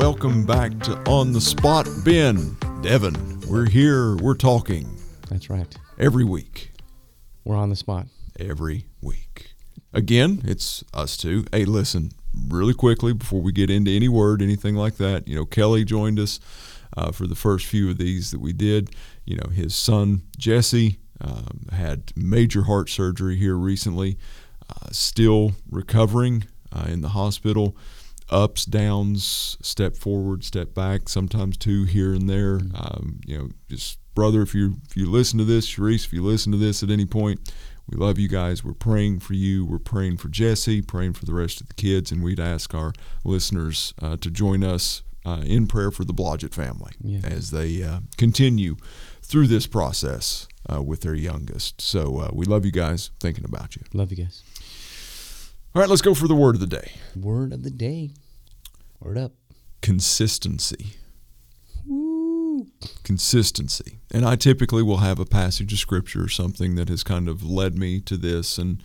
welcome 0.00 0.46
back 0.46 0.76
to 0.80 0.96
On 1.10 1.30
the 1.30 1.40
Spot. 1.42 1.86
Ben, 2.06 2.56
Devin, 2.80 3.42
we're 3.46 3.68
here, 3.68 4.16
we're 4.16 4.34
talking 4.34 4.98
That's 5.28 5.50
right. 5.50 5.76
every 5.98 6.24
week. 6.24 6.72
We're 7.44 7.58
on 7.58 7.68
the 7.68 7.76
spot. 7.76 8.06
Every 8.38 8.86
week. 9.02 9.52
Again, 9.92 10.40
it's 10.46 10.82
us 10.94 11.18
two. 11.18 11.44
Hey, 11.52 11.66
listen, 11.66 12.12
really 12.48 12.72
quickly 12.72 13.12
before 13.12 13.42
we 13.42 13.52
get 13.52 13.68
into 13.68 13.90
any 13.90 14.08
word, 14.08 14.40
anything 14.40 14.74
like 14.74 14.96
that, 14.96 15.28
you 15.28 15.34
know, 15.34 15.44
Kelly 15.44 15.84
joined 15.84 16.18
us 16.18 16.40
uh, 16.96 17.12
for 17.12 17.26
the 17.26 17.36
first 17.36 17.66
few 17.66 17.90
of 17.90 17.98
these 17.98 18.30
that 18.30 18.40
we 18.40 18.54
did. 18.54 18.88
You 19.26 19.36
know, 19.36 19.50
his 19.50 19.74
son, 19.74 20.22
Jesse, 20.38 20.98
um, 21.20 21.66
had 21.72 22.14
major 22.16 22.62
heart 22.62 22.88
surgery 22.88 23.36
here 23.36 23.54
recently, 23.54 24.16
uh, 24.66 24.88
still 24.92 25.52
recovering 25.70 26.44
uh, 26.72 26.86
in 26.88 27.02
the 27.02 27.10
hospital. 27.10 27.76
Ups, 28.30 28.64
downs, 28.64 29.56
step 29.60 29.96
forward, 29.96 30.44
step 30.44 30.74
back, 30.74 31.08
sometimes 31.08 31.56
two 31.56 31.84
here 31.84 32.12
and 32.14 32.28
there. 32.30 32.60
Um, 32.74 33.20
you 33.26 33.36
know, 33.38 33.48
just 33.68 33.98
brother, 34.14 34.42
if 34.42 34.54
you 34.54 34.76
if 34.88 34.96
you 34.96 35.10
listen 35.10 35.38
to 35.38 35.44
this, 35.44 35.66
Sharice, 35.68 36.04
if 36.04 36.12
you 36.12 36.22
listen 36.22 36.52
to 36.52 36.58
this 36.58 36.82
at 36.82 36.90
any 36.90 37.06
point, 37.06 37.52
we 37.88 37.96
love 37.96 38.18
you 38.18 38.28
guys. 38.28 38.62
We're 38.62 38.72
praying 38.74 39.20
for 39.20 39.34
you. 39.34 39.64
We're 39.64 39.78
praying 39.80 40.18
for 40.18 40.28
Jesse, 40.28 40.80
praying 40.80 41.14
for 41.14 41.24
the 41.26 41.34
rest 41.34 41.60
of 41.60 41.68
the 41.68 41.74
kids, 41.74 42.12
and 42.12 42.22
we'd 42.22 42.38
ask 42.40 42.72
our 42.74 42.92
listeners 43.24 43.94
uh, 44.00 44.16
to 44.18 44.30
join 44.30 44.62
us 44.62 45.02
uh, 45.26 45.42
in 45.44 45.66
prayer 45.66 45.90
for 45.90 46.04
the 46.04 46.14
Blodgett 46.14 46.54
family 46.54 46.92
Yeah. 47.02 47.20
as 47.24 47.50
they 47.50 47.82
uh, 47.82 48.00
continue 48.16 48.76
through 49.22 49.48
this 49.48 49.66
process 49.66 50.46
uh, 50.72 50.80
with 50.82 51.00
their 51.02 51.14
youngest. 51.14 51.80
So 51.80 52.18
uh, 52.18 52.30
we 52.32 52.46
love 52.46 52.64
you 52.64 52.72
guys. 52.72 53.10
Thinking 53.20 53.44
about 53.44 53.74
you. 53.76 53.82
Love 53.92 54.10
you 54.12 54.18
guys. 54.24 54.42
All 55.74 55.80
right, 55.80 55.88
let's 55.88 56.02
go 56.02 56.14
for 56.14 56.26
the 56.26 56.34
word 56.34 56.56
of 56.56 56.60
the 56.60 56.66
day. 56.66 56.92
Word 57.14 57.52
of 57.52 57.62
the 57.62 57.70
day. 57.70 58.10
Word 58.98 59.16
up. 59.16 59.32
Consistency. 59.82 60.96
Woo. 61.86 62.66
consistency. 63.04 63.98
And 64.10 64.24
I 64.24 64.36
typically 64.36 64.82
will 64.82 64.98
have 64.98 65.18
a 65.18 65.24
passage 65.24 65.72
of 65.72 65.78
scripture 65.78 66.24
or 66.24 66.28
something 66.28 66.74
that 66.74 66.88
has 66.88 67.02
kind 67.02 67.28
of 67.28 67.42
led 67.42 67.76
me 67.78 68.00
to 68.02 68.16
this 68.16 68.58
and 68.58 68.82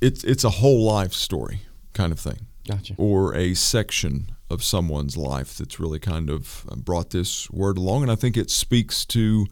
it's 0.00 0.22
it's 0.24 0.44
a 0.44 0.50
whole 0.50 0.84
life 0.84 1.12
story 1.14 1.62
kind 1.94 2.12
of 2.12 2.20
thing 2.20 2.46
Gotcha. 2.68 2.94
or 2.98 3.34
a 3.34 3.54
section 3.54 4.32
of 4.50 4.62
someone's 4.62 5.16
life 5.16 5.56
that's 5.56 5.80
really 5.80 5.98
kind 5.98 6.28
of 6.28 6.66
uh, 6.70 6.76
brought 6.76 7.10
this 7.10 7.50
word 7.50 7.78
along 7.78 8.02
and 8.02 8.12
I 8.12 8.16
think 8.16 8.36
it 8.36 8.50
speaks 8.50 9.04
to 9.06 9.46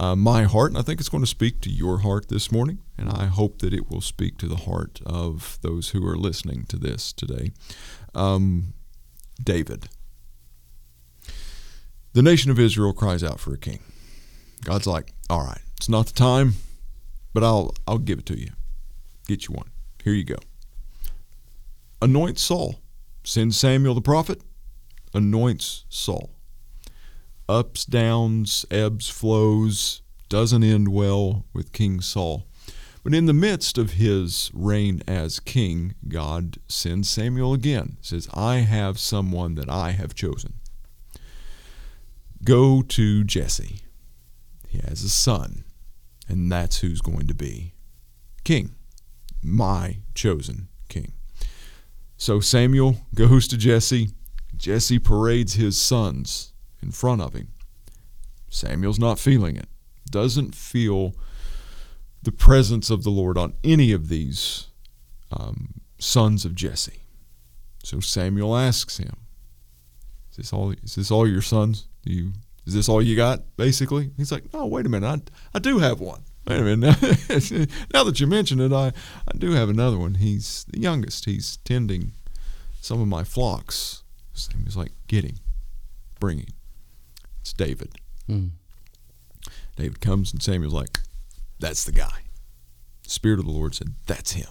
uh, 0.00 0.16
my 0.16 0.44
heart 0.44 0.70
and 0.70 0.78
I 0.78 0.82
think 0.82 0.98
it's 0.98 1.10
going 1.10 1.22
to 1.22 1.28
speak 1.28 1.60
to 1.60 1.70
your 1.70 1.98
heart 1.98 2.28
this 2.28 2.50
morning 2.50 2.78
and 2.96 3.10
I 3.10 3.26
hope 3.26 3.58
that 3.58 3.74
it 3.74 3.90
will 3.90 4.00
speak 4.00 4.38
to 4.38 4.48
the 4.48 4.56
heart 4.56 5.00
of 5.04 5.58
those 5.60 5.90
who 5.90 6.06
are 6.06 6.16
listening 6.16 6.64
to 6.70 6.76
this 6.76 7.12
today. 7.12 7.52
Um, 8.14 8.72
David. 9.42 9.88
The 12.14 12.22
nation 12.22 12.50
of 12.50 12.58
Israel 12.58 12.94
cries 12.94 13.22
out 13.22 13.40
for 13.40 13.52
a 13.52 13.58
king. 13.58 13.80
God's 14.64 14.86
like, 14.86 15.12
"All 15.28 15.44
right, 15.44 15.60
it's 15.76 15.88
not 15.88 16.06
the 16.06 16.14
time, 16.14 16.54
but 17.34 17.44
I'll 17.44 17.74
I'll 17.86 17.98
give 17.98 18.18
it 18.20 18.26
to 18.26 18.40
you. 18.40 18.52
Get 19.28 19.48
you 19.48 19.54
one. 19.54 19.70
Here 20.02 20.14
you 20.14 20.24
go. 20.24 20.36
Anoint 22.00 22.38
Saul. 22.38 22.80
Send 23.22 23.54
Samuel 23.54 23.94
the 23.94 24.00
prophet. 24.00 24.42
Anoints 25.12 25.84
Saul. 25.90 26.30
Ups, 27.50 27.84
downs, 27.84 28.64
ebbs, 28.70 29.08
flows. 29.08 30.02
Doesn't 30.28 30.62
end 30.62 30.86
well 30.86 31.46
with 31.52 31.72
King 31.72 32.00
Saul. 32.00 32.46
But 33.02 33.12
in 33.12 33.26
the 33.26 33.32
midst 33.32 33.76
of 33.76 33.94
his 33.94 34.52
reign 34.54 35.02
as 35.08 35.40
king, 35.40 35.96
God 36.06 36.58
sends 36.68 37.10
Samuel 37.10 37.52
again. 37.52 37.96
Says, 38.02 38.28
I 38.34 38.58
have 38.58 39.00
someone 39.00 39.56
that 39.56 39.68
I 39.68 39.90
have 39.90 40.14
chosen. 40.14 40.60
Go 42.44 42.82
to 42.82 43.24
Jesse. 43.24 43.80
He 44.68 44.78
has 44.86 45.02
a 45.02 45.08
son, 45.08 45.64
and 46.28 46.52
that's 46.52 46.78
who's 46.82 47.00
going 47.00 47.26
to 47.26 47.34
be 47.34 47.74
king, 48.44 48.76
my 49.42 50.02
chosen 50.14 50.68
king. 50.88 51.14
So 52.16 52.38
Samuel 52.38 52.98
goes 53.16 53.48
to 53.48 53.58
Jesse. 53.58 54.10
Jesse 54.56 55.00
parades 55.00 55.54
his 55.54 55.76
sons 55.76 56.52
in 56.82 56.90
front 56.90 57.20
of 57.20 57.34
him. 57.34 57.48
Samuel's 58.48 58.98
not 58.98 59.18
feeling 59.18 59.56
it, 59.56 59.68
doesn't 60.10 60.54
feel 60.54 61.14
the 62.22 62.32
presence 62.32 62.90
of 62.90 63.04
the 63.04 63.10
Lord 63.10 63.38
on 63.38 63.54
any 63.64 63.92
of 63.92 64.08
these 64.08 64.66
um, 65.30 65.80
sons 65.98 66.44
of 66.44 66.54
Jesse. 66.54 67.02
So 67.82 68.00
Samuel 68.00 68.56
asks 68.56 68.98
him, 68.98 69.16
"Is 70.30 70.36
this 70.36 70.52
all? 70.52 70.72
Is 70.72 70.96
this 70.96 71.10
all 71.10 71.26
your 71.26 71.42
sons? 71.42 71.86
Do 72.04 72.12
you? 72.12 72.32
Is 72.66 72.74
this 72.74 72.88
all 72.88 73.00
you 73.00 73.16
got?" 73.16 73.56
Basically, 73.56 74.10
he's 74.16 74.32
like, 74.32 74.52
"No, 74.52 74.66
wait 74.66 74.86
a 74.86 74.88
minute. 74.88 75.30
I, 75.54 75.56
I 75.56 75.58
do 75.60 75.78
have 75.78 76.00
one. 76.00 76.24
Wait 76.46 76.60
a 76.60 76.62
minute. 76.62 77.00
now 77.94 78.04
that 78.04 78.20
you 78.20 78.26
mention 78.26 78.60
it, 78.60 78.72
I, 78.72 78.88
I 79.28 79.38
do 79.38 79.52
have 79.52 79.68
another 79.68 79.98
one. 79.98 80.14
He's 80.14 80.64
the 80.70 80.80
youngest. 80.80 81.24
He's 81.24 81.56
tending 81.58 82.12
some 82.80 83.00
of 83.00 83.08
my 83.08 83.24
flocks." 83.24 84.02
Samuel's 84.34 84.76
like, 84.76 84.92
"Get 85.06 85.24
him, 85.24 85.36
bring 86.18 86.38
him. 86.38 86.48
It's 87.50 87.56
David." 87.56 87.96
Mm. 88.28 88.50
David 89.74 90.00
comes 90.00 90.32
and 90.32 90.40
Samuel's 90.40 90.72
like, 90.72 91.00
that's 91.58 91.82
the 91.84 91.90
guy. 91.92 92.20
The 93.02 93.10
Spirit 93.10 93.40
of 93.40 93.46
the 93.46 93.50
Lord 93.50 93.74
said, 93.74 93.94
that's 94.06 94.32
him. 94.32 94.46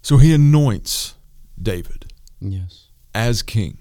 So 0.00 0.16
he 0.16 0.32
anoints 0.32 1.14
David 1.60 2.12
Yes. 2.40 2.86
as 3.14 3.42
king. 3.42 3.76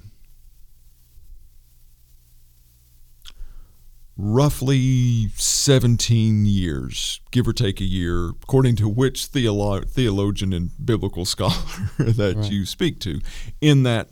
Roughly 4.18 5.30
17 5.36 6.46
years, 6.46 7.22
give 7.32 7.48
or 7.48 7.54
take 7.54 7.80
a 7.80 7.86
year, 7.86 8.30
according 8.30 8.76
to 8.78 8.90
which 8.90 9.32
theolo- 9.32 9.88
theologian 9.90 10.52
and 10.54 10.72
biblical 10.86 11.24
scholar 11.34 11.56
that 11.98 12.36
Right. 12.36 12.52
you 12.52 12.66
speak 12.66 13.00
to, 13.02 13.22
in 13.62 13.84
that 13.84 14.10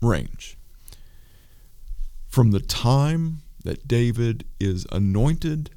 range. 0.00 0.56
From 2.32 2.50
the 2.50 2.60
time 2.60 3.42
that 3.62 3.86
David 3.86 4.46
is 4.58 4.86
anointed, 4.90 5.68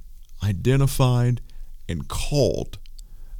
identified, 0.41 1.41
and 1.89 2.07
called 2.07 2.77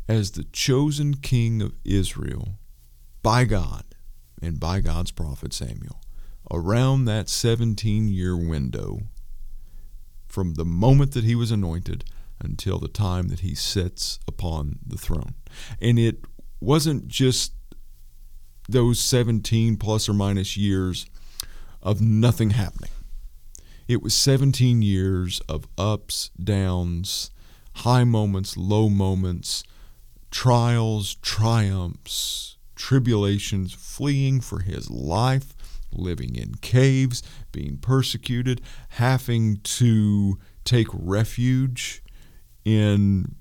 as 0.06 0.32
the 0.32 0.44
chosen 0.44 1.14
king 1.14 1.62
of 1.62 1.78
Israel 1.86 2.60
by 3.24 3.46
God 3.46 3.86
and 4.42 4.60
by 4.60 4.82
God's 4.82 5.12
prophet 5.12 5.54
Samuel, 5.54 6.02
around 6.52 7.06
that 7.06 7.30
17 7.30 8.10
year 8.10 8.36
window, 8.36 9.00
from 10.28 10.56
the 10.56 10.66
moment 10.66 11.14
that 11.14 11.24
he 11.24 11.36
was 11.36 11.52
anointed 11.52 12.04
until 12.42 12.80
the 12.80 12.90
time 12.90 13.30
that 13.30 13.40
he 13.40 13.56
sits 13.56 14.20
upon 14.28 14.80
the 14.86 14.98
throne. 14.98 15.36
And 15.80 15.98
it 15.98 16.26
wasn't 16.60 17.08
just 17.08 17.54
those 18.68 19.00
17 19.00 19.78
plus 19.78 20.10
or 20.10 20.14
minus 20.14 20.58
years 20.58 21.06
of 21.82 22.02
nothing 22.02 22.50
happening. 22.50 22.92
It 23.88 24.02
was 24.02 24.14
17 24.14 24.82
years 24.82 25.42
of 25.48 25.68
ups, 25.78 26.32
downs, 26.44 27.30
high 27.76 28.04
moments, 28.04 28.58
low 28.58 28.90
moments, 28.90 29.64
trials, 30.32 31.16
triumphs, 31.22 32.58
tribulations, 32.76 33.74
fleeing 33.74 34.42
for 34.42 34.60
his 34.62 34.90
life, 34.90 35.54
living 35.92 36.36
in 36.36 36.56
caves, 36.56 37.22
being 37.52 37.78
persecuted, 37.78 38.60
having 38.90 39.58
to 39.58 40.40
take 40.64 40.88
refuge 40.92 42.02
in 42.66 43.36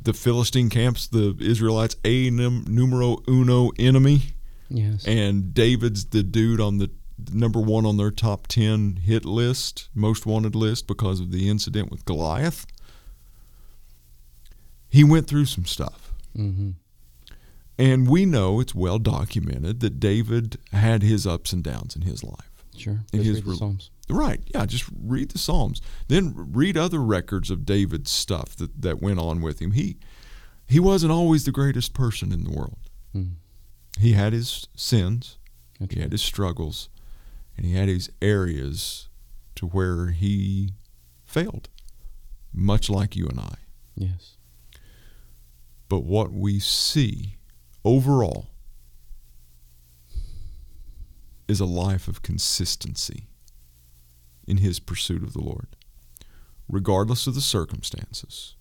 the 0.00 0.12
Philistine 0.14 0.70
camps, 0.70 1.06
the 1.06 1.36
Israelites' 1.40 1.96
a 2.04 2.30
num- 2.30 2.64
numero 2.68 3.18
uno 3.28 3.70
enemy 3.78 4.22
Yes. 4.70 5.04
and 5.06 5.52
David's 5.54 6.06
the 6.06 6.22
dude 6.22 6.60
on 6.60 6.78
the 6.78 6.90
number 7.32 7.60
one 7.60 7.86
on 7.86 7.96
their 7.96 8.10
top 8.10 8.46
10 8.46 8.96
hit 9.04 9.24
list, 9.24 9.88
most 9.94 10.26
wanted 10.26 10.54
list 10.54 10.86
because 10.86 11.20
of 11.20 11.30
the 11.30 11.48
incident 11.48 11.90
with 11.90 12.04
Goliath. 12.04 12.66
He 14.88 15.04
went 15.04 15.26
through 15.26 15.46
some 15.46 15.64
stuff. 15.64 16.12
mm-hmm. 16.36 16.70
And 17.76 18.08
we 18.08 18.24
know 18.24 18.60
it's 18.60 18.74
well 18.74 19.00
documented 19.00 19.80
that 19.80 19.98
David 19.98 20.58
had 20.72 21.02
his 21.02 21.26
ups 21.26 21.52
and 21.52 21.64
downs 21.64 21.96
in 21.96 22.02
his 22.02 22.22
life. 22.22 22.52
Sure. 22.76 23.00
In 23.12 23.20
his 23.24 23.36
read 23.36 23.44
the 23.44 23.50
re- 23.50 23.56
Psalms. 23.56 23.90
Right. 24.08 24.40
Yeah, 24.54 24.66
just 24.66 24.84
read 24.96 25.30
the 25.30 25.38
Psalms. 25.38 25.80
Then 26.06 26.34
read 26.36 26.76
other 26.76 27.00
records 27.00 27.50
of 27.50 27.64
David's 27.66 28.10
stuff 28.12 28.54
that, 28.56 28.82
that 28.82 29.02
went 29.02 29.18
on 29.18 29.40
with 29.40 29.60
him. 29.60 29.72
He 29.72 29.96
he 30.66 30.78
wasn't 30.80 31.12
always 31.12 31.44
the 31.44 31.52
greatest 31.52 31.94
person 31.94 32.32
in 32.32 32.44
the 32.44 32.50
world. 32.50 32.78
Mm. 33.14 33.32
He 33.98 34.12
had 34.12 34.32
his 34.32 34.66
sins, 34.76 35.36
That's 35.78 35.92
he 35.92 35.98
right. 36.00 36.04
had 36.04 36.12
his 36.12 36.22
struggles, 36.22 36.88
and 37.56 37.66
he 37.66 37.74
had 37.74 37.88
his 37.88 38.10
areas 38.20 39.08
to 39.56 39.66
where 39.66 40.08
he 40.08 40.72
failed, 41.24 41.68
much 42.52 42.90
like 42.90 43.16
you 43.16 43.26
and 43.26 43.40
I. 43.40 43.56
Yes. 43.96 44.36
But 45.88 46.04
what 46.04 46.32
we 46.32 46.58
see 46.58 47.36
overall 47.84 48.48
is 51.46 51.60
a 51.60 51.66
life 51.66 52.08
of 52.08 52.22
consistency 52.22 53.28
in 54.46 54.58
his 54.58 54.80
pursuit 54.80 55.22
of 55.22 55.32
the 55.32 55.42
Lord. 55.42 55.68
Regardless 56.68 57.26
of 57.26 57.34
the 57.34 57.40
circumstances, 57.40 58.54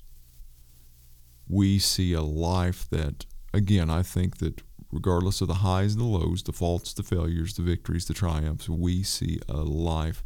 we 1.47 1.79
see 1.79 2.13
a 2.13 2.21
life 2.21 2.87
that, 2.89 3.25
again, 3.53 3.89
I 3.89 4.03
think 4.03 4.37
that 4.37 4.61
regardless 4.93 5.41
of 5.41 5.47
the 5.47 5.55
highs 5.55 5.93
and 5.93 6.01
the 6.01 6.05
lows, 6.05 6.43
the 6.43 6.53
faults, 6.53 6.93
the 6.93 7.03
failures, 7.03 7.55
the 7.55 7.63
victories, 7.63 8.05
the 8.05 8.13
triumphs, 8.13 8.69
we 8.69 9.03
see 9.03 9.39
a 9.49 9.57
life 9.57 10.23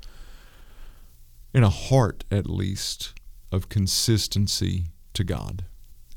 and 1.54 1.64
a 1.64 1.70
heart, 1.70 2.26
at 2.30 2.50
least, 2.50 3.14
of 3.52 3.70
consistency 3.70 4.88
to 5.14 5.24
God 5.24 5.66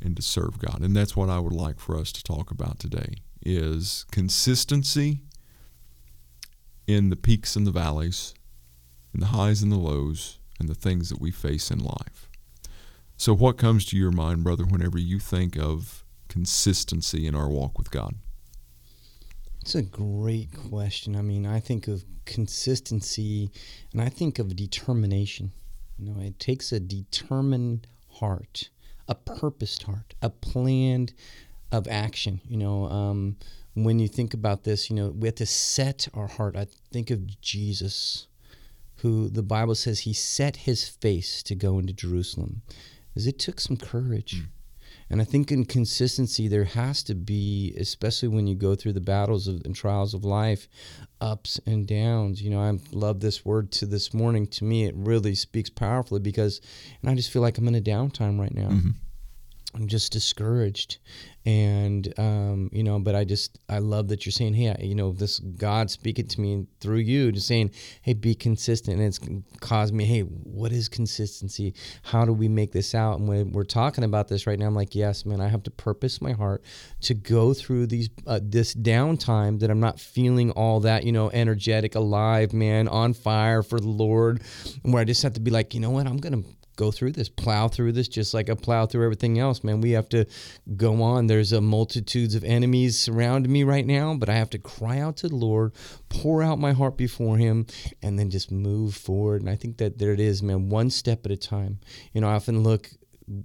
and 0.03 0.17
to 0.17 0.23
serve 0.23 0.59
God. 0.59 0.81
And 0.81 0.97
that's 0.97 1.17
what 1.17 1.31
I 1.31 1.39
would 1.39 1.53
like 1.53 1.79
for 1.79 1.97
us 1.97 2.11
to 2.13 2.25
talk 2.25 2.51
about 2.51 2.79
today 2.79 3.15
is 3.43 4.05
consistency 4.11 5.21
in 6.87 7.09
the 7.09 7.17
peaks 7.17 7.55
and 7.55 7.67
the 7.67 7.71
valleys, 7.71 8.35
in 9.15 9.21
the 9.21 9.27
highs 9.27 9.63
and 9.63 9.71
the 9.71 9.77
lows, 9.77 10.39
and 10.59 10.69
the 10.69 10.75
things 10.75 11.09
that 11.09 11.21
we 11.21 11.31
face 11.31 11.71
in 11.71 11.79
life. 11.79 12.29
So 13.17 13.35
what 13.35 13.59
comes 13.59 13.85
to 13.87 13.97
your 13.97 14.11
mind, 14.11 14.45
brother, 14.45 14.65
whenever 14.65 14.99
you 14.99 15.19
think 15.19 15.57
of 15.57 16.05
consistency 16.29 17.27
in 17.27 17.35
our 17.35 17.49
walk 17.49 17.79
with 17.79 17.91
God? 17.91 18.17
It's 19.71 19.77
a 19.77 19.83
great 19.83 20.49
question. 20.69 21.15
I 21.15 21.23
mean, 21.23 21.47
I 21.47 21.61
think 21.61 21.87
of 21.87 22.05
consistency 22.25 23.53
and 23.93 24.03
I 24.03 24.09
think 24.09 24.41
of 24.41 24.57
determination. 24.57 25.53
You 25.97 26.11
know, 26.11 26.21
it 26.21 26.41
takes 26.41 26.73
a 26.73 26.81
determined 26.81 27.87
heart, 28.15 28.69
a 29.07 29.15
purposed 29.15 29.85
heart, 29.85 30.17
a 30.21 30.29
planned 30.29 31.13
of 31.71 31.87
action. 31.87 32.41
You 32.49 32.57
know, 32.57 32.87
um, 32.87 33.37
when 33.75 34.01
you 34.01 34.09
think 34.09 34.35
about 34.35 34.65
this, 34.65 34.91
you 34.91 34.97
know, 34.97 35.11
we 35.11 35.29
have 35.29 35.37
to 35.37 35.47
set 35.47 36.09
our 36.15 36.27
heart. 36.27 36.57
I 36.57 36.67
think 36.91 37.13
of 37.13 37.41
Jesus, 37.41 38.27
who 38.97 39.29
the 39.29 39.45
Bible 39.45 39.77
says 39.77 40.01
he 40.01 40.13
set 40.13 40.57
his 40.57 40.89
face 40.89 41.45
to 41.45 41.55
go 41.55 41.79
into 41.79 41.93
Jerusalem, 41.93 42.63
as 43.15 43.29
it 43.29 43.39
took 43.39 43.61
some 43.61 43.77
courage. 43.77 44.35
Mm 44.35 44.60
and 45.11 45.21
I 45.21 45.25
think 45.25 45.51
in 45.51 45.65
consistency, 45.65 46.47
there 46.47 46.65
has 46.65 47.03
to 47.05 47.17
be, 47.17 47.75
especially 47.79 48.29
when 48.29 48.47
you 48.47 48.55
go 48.55 48.77
through 48.77 48.93
the 48.93 49.01
battles 49.01 49.49
of, 49.49 49.63
and 49.65 49.75
trials 49.75 50.15
of 50.15 50.25
life, 50.25 50.69
ups 51.21 51.61
and 51.67 51.87
downs. 51.87 52.41
You 52.41 52.51
know, 52.51 52.61
I 52.61 52.79
love 52.93 53.21
this 53.21 53.45
word 53.45 53.73
to 53.73 53.87
this 53.87 54.15
morning. 54.15 54.47
To 54.47 54.65
me, 54.65 54.87
it 54.87 54.95
really 54.97 55.35
speaks 55.35 55.69
powerfully 55.69 56.21
because, 56.21 56.61
and 57.03 57.11
I 57.11 57.17
just 57.17 57.31
feel 57.31 57.43
like 57.43 57.59
I'm 57.59 57.69
in 57.69 57.75
a 57.75 57.81
downtime 57.81 58.39
right 58.39 58.55
now. 58.55 58.69
Mm-hmm. 58.69 58.91
I'm 59.75 59.87
just 59.87 60.13
discouraged. 60.13 60.99
And 61.47 62.13
um, 62.19 62.69
you 62.71 62.83
know 62.83 62.99
but 62.99 63.15
i 63.15 63.25
just 63.25 63.59
i 63.71 63.79
love 63.79 64.09
that 64.09 64.27
you're 64.27 64.33
saying 64.33 64.53
hey 64.53 64.77
you 64.79 64.95
know 64.95 65.13
this 65.13 65.39
god 65.39 65.91
speaking 65.91 66.27
to 66.27 66.39
me 66.39 66.67
through 66.81 66.99
you 66.99 67.33
just 67.33 67.47
saying 67.47 67.71
hey 68.03 68.13
be 68.13 68.35
consistent. 68.35 68.99
And 68.99 69.07
it's 69.07 69.19
caused 69.61 69.95
me 69.95 70.05
hey 70.05 70.21
what 70.21 70.71
is 70.71 70.89
consistency? 70.89 71.75
How 72.03 72.27
do 72.27 72.35
we 72.35 72.47
make 72.47 72.73
this 72.73 72.95
out? 72.95 73.19
And 73.19 73.29
when 73.29 73.53
we're 73.53 73.65
talking 73.65 74.05
about 74.05 74.29
this 74.29 74.47
right 74.47 74.59
now 74.59 74.67
i'm 74.67 74.75
like 74.75 74.95
yes 74.95 75.25
man 75.25 75.41
i 75.41 75.49
have 75.49 75.63
to 75.63 75.71
purpose 75.71 76.21
my 76.21 76.33
heart 76.33 76.63
to 77.01 77.15
go 77.15 77.55
through 77.55 77.87
these 77.87 78.11
uh, 78.27 78.41
this 78.43 78.75
downtime 78.75 79.61
that 79.61 79.71
i'm 79.71 79.81
not 79.81 79.99
feeling 79.99 80.51
all 80.53 80.81
that 80.81 81.05
you 81.05 81.13
know 81.13 81.31
energetic 81.31 81.95
alive 81.95 82.53
man 82.53 82.87
on 82.87 83.15
fire 83.15 83.63
for 83.63 83.81
the 83.81 83.89
lord 83.89 84.43
where 84.83 85.01
i 85.01 85.05
just 85.05 85.23
have 85.23 85.33
to 85.33 85.41
be 85.41 85.51
like 85.51 85.75
you 85.75 85.81
know 85.81 85.91
what? 85.91 86.07
I'm 86.07 86.19
gonna 86.19 86.43
go 86.81 86.91
through 86.91 87.13
this, 87.13 87.29
plow 87.29 87.69
through 87.69 87.93
this, 87.93 88.09
just 88.09 88.33
like 88.33 88.49
I 88.49 88.55
plow 88.55 88.87
through 88.87 89.05
everything 89.05 89.39
else, 89.39 89.63
man. 89.63 89.83
We 89.83 89.91
have 89.91 90.09
to 90.09 90.25
go 90.77 91.03
on. 91.03 91.27
There's 91.27 91.53
a 91.53 91.61
multitudes 91.61 92.35
of 92.35 92.43
enemies 92.43 92.99
surrounding 92.99 93.53
me 93.53 93.65
right 93.65 93.87
now, 93.87 94.15
but 94.15 94.31
I 94.31 94.35
have 94.35 94.51
to 94.51 94.59
cry 94.59 94.99
out 94.99 95.19
to 95.19 95.29
the 95.29 95.37
Lord, 95.37 95.73
pour 96.09 96.43
out 96.43 96.59
my 96.59 96.73
heart 96.73 96.97
before 96.97 97.37
Him, 97.37 97.67
and 98.01 98.19
then 98.19 98.31
just 98.31 98.51
move 98.51 98.95
forward. 98.95 99.43
And 99.43 99.51
I 99.51 99.57
think 99.57 99.77
that 99.77 99.99
there 99.99 100.13
it 100.13 100.21
is, 100.21 100.43
man, 100.43 100.71
one 100.71 100.89
step 100.89 101.27
at 101.27 101.33
a 101.33 101.37
time. 101.37 101.81
You 102.15 102.23
know, 102.23 102.29
I 102.29 102.35
often 102.35 102.63
look 102.63 102.91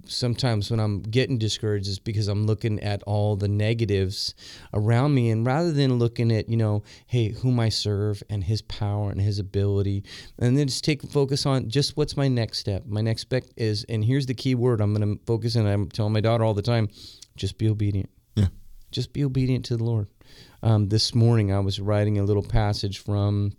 sometimes 0.06 0.70
when 0.70 0.80
I'm 0.80 1.02
getting 1.02 1.38
discouraged 1.38 1.88
is 1.88 1.98
because 1.98 2.28
I'm 2.28 2.46
looking 2.46 2.80
at 2.80 3.02
all 3.04 3.36
the 3.36 3.48
negatives 3.48 4.34
around 4.74 5.14
me 5.14 5.30
and 5.30 5.46
rather 5.46 5.72
than 5.72 5.98
looking 5.98 6.32
at, 6.32 6.48
you 6.48 6.56
know, 6.56 6.82
hey, 7.06 7.30
whom 7.30 7.60
I 7.60 7.68
serve 7.68 8.22
and 8.28 8.44
his 8.44 8.62
power 8.62 9.10
and 9.10 9.20
his 9.20 9.38
ability, 9.38 10.04
and 10.38 10.56
then 10.56 10.66
just 10.66 10.84
take 10.84 11.02
focus 11.02 11.46
on 11.46 11.68
just 11.68 11.96
what's 11.96 12.16
my 12.16 12.28
next 12.28 12.58
step. 12.58 12.84
My 12.86 13.00
next 13.00 13.22
step 13.22 13.44
is, 13.56 13.84
and 13.88 14.04
here's 14.04 14.26
the 14.26 14.34
key 14.34 14.54
word 14.54 14.80
I'm 14.80 14.94
going 14.94 15.16
to 15.16 15.24
focus 15.24 15.56
on. 15.56 15.66
I'm 15.66 15.88
telling 15.88 16.12
my 16.12 16.20
daughter 16.20 16.44
all 16.44 16.54
the 16.54 16.62
time, 16.62 16.88
just 17.36 17.58
be 17.58 17.68
obedient. 17.68 18.10
Yeah. 18.34 18.48
Just 18.90 19.12
be 19.12 19.24
obedient 19.24 19.64
to 19.66 19.76
the 19.76 19.84
Lord. 19.84 20.08
Um, 20.62 20.88
this 20.88 21.14
morning 21.14 21.52
I 21.52 21.60
was 21.60 21.80
writing 21.80 22.18
a 22.18 22.24
little 22.24 22.42
passage 22.42 22.98
from 22.98 23.52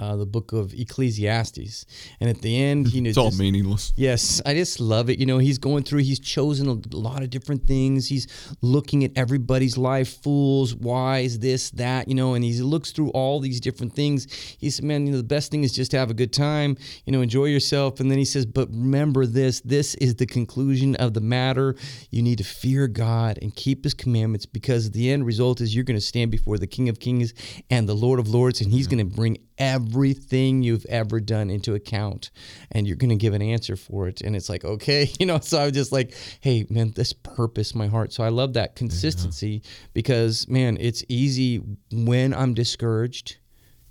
uh, 0.00 0.16
the 0.16 0.26
book 0.26 0.52
of 0.52 0.72
Ecclesiastes. 0.74 1.86
And 2.20 2.30
at 2.30 2.40
the 2.40 2.56
end, 2.56 2.92
you 2.92 3.00
know, 3.00 3.08
it's 3.08 3.18
all 3.18 3.30
just, 3.30 3.40
meaningless. 3.40 3.92
Yes, 3.96 4.40
I 4.46 4.54
just 4.54 4.80
love 4.80 5.10
it. 5.10 5.18
You 5.18 5.26
know, 5.26 5.38
he's 5.38 5.58
going 5.58 5.84
through, 5.84 6.00
he's 6.00 6.20
chosen 6.20 6.68
a 6.68 6.96
lot 6.96 7.22
of 7.22 7.30
different 7.30 7.66
things. 7.66 8.08
He's 8.08 8.26
looking 8.62 9.04
at 9.04 9.12
everybody's 9.16 9.76
life, 9.76 10.22
fools, 10.22 10.74
wise, 10.74 11.38
this, 11.38 11.70
that, 11.70 12.08
you 12.08 12.14
know, 12.14 12.34
and 12.34 12.44
he 12.44 12.52
looks 12.60 12.92
through 12.92 13.10
all 13.10 13.40
these 13.40 13.60
different 13.60 13.92
things. 13.92 14.32
He 14.58 14.70
said, 14.70 14.84
man, 14.84 15.06
you 15.06 15.12
know, 15.12 15.18
the 15.18 15.24
best 15.24 15.50
thing 15.50 15.64
is 15.64 15.72
just 15.72 15.90
to 15.92 15.98
have 15.98 16.10
a 16.10 16.14
good 16.14 16.32
time, 16.32 16.76
you 17.04 17.12
know, 17.12 17.20
enjoy 17.20 17.46
yourself. 17.46 18.00
And 18.00 18.10
then 18.10 18.18
he 18.18 18.24
says, 18.24 18.46
but 18.46 18.68
remember 18.70 19.26
this, 19.26 19.60
this 19.62 19.94
is 19.96 20.14
the 20.16 20.26
conclusion 20.26 20.94
of 20.96 21.14
the 21.14 21.20
matter. 21.20 21.74
You 22.10 22.22
need 22.22 22.38
to 22.38 22.44
fear 22.44 22.86
God 22.88 23.38
and 23.42 23.54
keep 23.54 23.84
his 23.84 23.94
commandments 23.94 24.46
because 24.46 24.90
the 24.90 25.10
end 25.10 25.26
result 25.26 25.60
is 25.60 25.74
you're 25.74 25.84
going 25.84 25.98
to 25.98 26.00
stand 26.00 26.30
before 26.30 26.58
the 26.58 26.66
King 26.66 26.88
of 26.88 27.00
Kings 27.00 27.34
and 27.70 27.88
the 27.88 27.94
Lord 27.94 28.20
of 28.20 28.28
Lords, 28.28 28.60
and 28.60 28.70
he's 28.70 28.86
going 28.86 28.98
to 28.98 29.16
bring 29.16 29.38
everything 29.88 30.62
you've 30.62 30.84
ever 30.86 31.20
done 31.20 31.50
into 31.50 31.74
account 31.74 32.30
and 32.72 32.86
you're 32.86 32.96
going 32.96 33.10
to 33.10 33.16
give 33.16 33.34
an 33.34 33.42
answer 33.42 33.76
for 33.76 34.08
it 34.08 34.20
and 34.20 34.36
it's 34.36 34.48
like 34.48 34.64
okay 34.64 35.10
you 35.20 35.26
know 35.26 35.38
so 35.40 35.60
i'm 35.60 35.72
just 35.72 35.92
like 35.92 36.14
hey 36.40 36.66
man 36.70 36.92
this 36.94 37.12
purpose 37.12 37.74
my 37.74 37.86
heart 37.86 38.12
so 38.12 38.22
i 38.22 38.28
love 38.28 38.54
that 38.54 38.76
consistency 38.76 39.62
yeah. 39.62 39.70
because 39.94 40.48
man 40.48 40.76
it's 40.80 41.04
easy 41.08 41.62
when 41.92 42.34
i'm 42.34 42.54
discouraged 42.54 43.38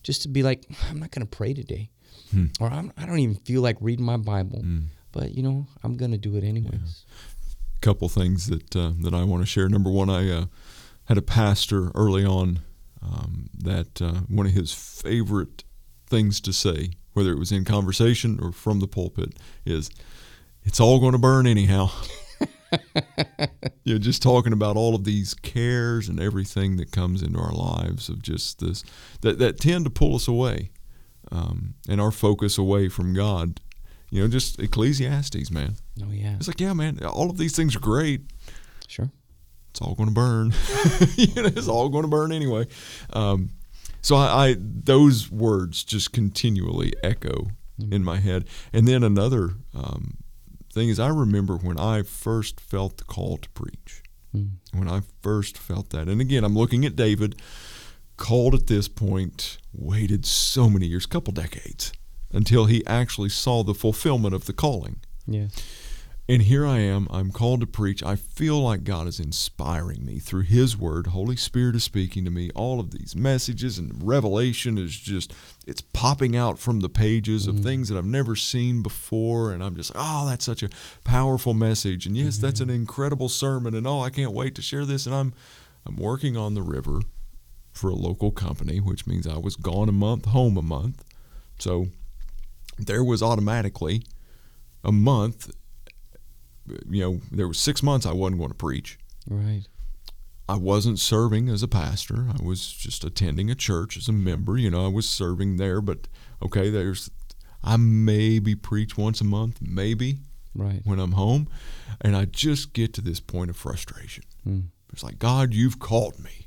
just 0.04 0.22
to 0.22 0.28
be 0.28 0.44
like 0.44 0.66
i'm 0.90 1.00
not 1.00 1.12
going 1.12 1.26
to 1.26 1.38
pray 1.38 1.54
today 1.54 1.90
hmm. 2.32 2.46
or 2.60 2.70
I'm, 2.70 2.92
i 2.98 3.02
do 3.02 3.08
not 3.08 3.20
even 3.20 3.36
feel 3.36 3.62
like 3.62 3.78
reading 3.82 4.06
my 4.06 4.18
bible 4.18 4.60
hmm. 4.60 4.80
but 5.12 5.32
you 5.32 5.44
know 5.44 5.68
i'm 5.84 5.98
going 5.98 6.12
to 6.12 6.18
do 6.18 6.36
it 6.36 6.44
anyways 6.44 7.06
yeah. 7.08 7.50
couple 7.82 8.10
things 8.10 8.48
that 8.48 8.76
uh, 8.76 8.92
that 9.02 9.14
i 9.14 9.24
want 9.24 9.42
to 9.42 9.48
share 9.48 9.68
number 9.70 9.90
one 9.90 10.10
i 10.10 10.30
uh, 10.30 10.46
had 11.06 11.18
a 11.18 11.22
pastor 11.22 11.92
early 11.96 12.26
on 12.26 12.60
um, 13.02 13.50
that 13.58 14.02
uh, 14.02 14.22
one 14.28 14.46
of 14.46 14.52
his 14.52 14.74
favorite 14.74 15.64
things 16.08 16.42
to 16.42 16.54
say, 16.54 16.92
whether 17.14 17.32
it 17.32 17.40
was 17.40 17.52
in 17.52 17.66
conversation 17.66 18.40
or 18.42 18.52
from 18.52 18.80
the 18.80 18.88
pulpit, 18.88 19.34
is 19.66 19.90
it's 20.64 20.80
all 20.80 21.00
going 21.00 21.14
to 21.14 21.18
burn 21.18 21.48
anyhow. 21.48 21.90
you 23.84 23.94
know, 23.94 24.00
just 24.00 24.22
talking 24.22 24.54
about 24.54 24.76
all 24.76 24.96
of 24.96 25.04
these 25.04 25.34
cares 25.34 26.10
and 26.10 26.20
everything 26.20 26.78
that 26.78 26.92
comes 26.92 27.22
into 27.22 27.40
our 27.40 27.54
lives 27.54 28.10
of 28.10 28.22
just 28.22 28.60
this 28.60 28.84
that, 29.22 29.40
that 29.40 29.60
tend 29.60 29.86
to 29.86 29.92
pull 29.92 30.16
us 30.16 30.28
away 30.28 30.72
um, 31.32 31.76
and 31.88 32.02
our 32.02 32.12
focus 32.12 32.58
away 32.58 32.90
from 32.90 33.14
God. 33.14 33.60
You 34.10 34.22
know, 34.22 34.28
just 34.28 34.60
Ecclesiastes, 34.60 35.52
man. 35.52 35.76
Oh 36.02 36.12
yeah. 36.12 36.36
It's 36.36 36.48
like, 36.48 36.62
yeah, 36.62 36.74
man, 36.74 37.04
all 37.06 37.30
of 37.30 37.38
these 37.38 37.56
things 37.56 37.76
are 37.76 37.80
great. 37.82 38.22
Sure 38.88 39.12
it's 39.78 39.88
all 39.88 39.94
going 39.94 40.10
to 40.10 40.16
burn. 40.16 40.48
you 41.16 41.44
know, 41.44 41.50
it's 41.50 41.68
all 41.68 41.88
going 41.90 42.04
to 42.04 42.10
burn 42.10 42.32
anyway. 42.32 42.66
Um, 43.14 43.52
so 44.02 44.16
I, 44.16 44.50
I, 44.50 44.56
those 44.60 45.32
words 45.32 45.84
just 45.84 46.14
continually 46.14 46.94
echo 47.04 47.50
mm-hmm. 47.80 47.94
in 47.94 48.04
my 48.04 48.18
head. 48.18 48.46
And 48.74 48.88
then 48.88 49.04
another 49.04 49.52
um, 49.74 50.18
thing 50.72 50.90
is, 50.90 51.00
I 51.00 51.10
remember 51.10 51.58
when 51.58 51.80
I 51.80 52.04
first 52.04 52.60
felt 52.60 52.98
the 52.98 53.04
call 53.04 53.38
to 53.38 53.50
preach. 53.50 54.04
Mm-hmm. 54.36 54.78
When 54.78 54.90
I 54.90 55.02
first 55.22 55.58
felt 55.58 55.90
that, 55.92 56.08
and 56.08 56.22
again, 56.22 56.44
I'm 56.44 56.56
looking 56.56 56.86
at 56.86 56.96
David, 56.96 57.42
called 58.18 58.54
at 58.54 58.68
this 58.68 58.88
point, 58.88 59.58
waited 59.74 60.26
so 60.26 60.70
many 60.70 60.88
years, 60.88 61.06
couple 61.06 61.34
decades, 61.34 61.94
until 62.32 62.66
he 62.66 62.86
actually 62.86 63.30
saw 63.30 63.64
the 63.64 63.74
fulfillment 63.74 64.36
of 64.36 64.46
the 64.46 64.54
calling. 64.54 65.00
Yeah. 65.26 65.48
And 66.30 66.42
here 66.42 66.66
I 66.66 66.80
am, 66.80 67.08
I'm 67.10 67.32
called 67.32 67.62
to 67.62 67.68
preach. 67.68 68.04
I 68.04 68.18
feel 68.18 68.60
like 68.60 68.84
God 68.84 69.08
is 69.08 69.18
inspiring 69.18 70.06
me 70.06 70.20
through 70.20 70.42
His 70.42 70.78
Word. 70.78 71.08
Holy 71.08 71.38
Spirit 71.38 71.78
is 71.78 71.86
speaking 71.86 72.26
to 72.26 72.32
me. 72.32 72.50
All 72.54 72.82
of 72.82 72.92
these 72.92 73.16
messages 73.16 73.78
and 73.78 74.06
revelation 74.06 74.78
is 74.78 74.98
just, 74.98 75.34
it's 75.66 75.80
popping 75.80 76.36
out 76.36 76.60
from 76.60 76.82
the 76.82 76.90
pages 76.90 77.48
mm-hmm. 77.48 77.58
of 77.58 77.64
things 77.64 77.88
that 77.88 77.98
I've 77.98 78.04
never 78.04 78.36
seen 78.36 78.84
before. 78.84 79.54
And 79.54 79.64
I'm 79.64 79.78
just, 79.78 79.94
oh, 79.96 80.28
that's 80.28 80.44
such 80.44 80.64
a 80.64 80.70
powerful 81.06 81.54
message. 81.54 82.06
And 82.06 82.18
yes, 82.18 82.36
mm-hmm. 82.36 82.46
that's 82.46 82.60
an 82.60 82.70
incredible 82.70 83.30
sermon. 83.30 83.74
And 83.74 83.88
oh, 83.88 84.02
I 84.02 84.10
can't 84.10 84.34
wait 84.34 84.54
to 84.56 84.62
share 84.62 84.84
this. 84.84 85.06
And 85.06 85.16
I'm, 85.16 85.34
I'm 85.86 85.96
working 85.96 86.36
on 86.36 86.56
the 86.56 86.62
river 86.62 87.00
for 87.72 87.90
a 87.90 87.96
local 87.96 88.32
company, 88.32 88.80
which 88.82 89.08
means 89.08 89.26
I 89.26 89.38
was 89.38 89.56
gone 89.56 89.88
a 89.88 89.94
month, 89.94 90.26
home 90.26 90.58
a 90.58 90.62
month. 90.62 91.06
So 91.58 91.88
there 92.78 93.04
was 93.04 93.24
automatically 93.24 94.04
a 94.84 94.92
month 94.92 95.54
you 96.90 97.02
know, 97.02 97.22
there 97.32 97.48
was 97.48 97.60
six 97.60 97.82
months 97.84 98.06
I 98.06 98.14
wasn't 98.14 98.40
going 98.40 98.50
to 98.52 98.56
preach. 98.56 98.98
Right. 99.28 99.64
I 100.50 100.56
wasn't 100.56 101.00
serving 101.00 101.50
as 101.50 101.62
a 101.62 101.68
pastor. 101.68 102.28
I 102.30 102.42
was 102.44 102.72
just 102.72 103.04
attending 103.04 103.50
a 103.52 103.56
church 103.56 103.98
as 103.98 104.08
a 104.08 104.14
member. 104.14 104.58
You 104.58 104.70
know, 104.70 104.86
I 104.86 104.90
was 104.90 105.08
serving 105.08 105.58
there, 105.58 105.82
but 105.82 106.08
okay, 106.42 106.70
there's 106.70 107.10
I 107.64 107.76
maybe 107.78 108.56
preach 108.56 108.98
once 108.98 109.20
a 109.20 109.26
month, 109.26 109.60
maybe 109.62 110.20
Right. 110.56 110.82
when 110.86 111.00
I'm 111.00 111.12
home, 111.12 111.50
and 112.02 112.16
I 112.16 112.26
just 112.26 112.74
get 112.74 112.94
to 112.94 113.02
this 113.02 113.20
point 113.20 113.50
of 113.50 113.58
frustration. 113.58 114.24
Mm. 114.48 114.68
It's 114.94 115.04
like, 115.04 115.20
God, 115.20 115.54
you've 115.54 115.80
called 115.80 116.18
me. 116.20 116.47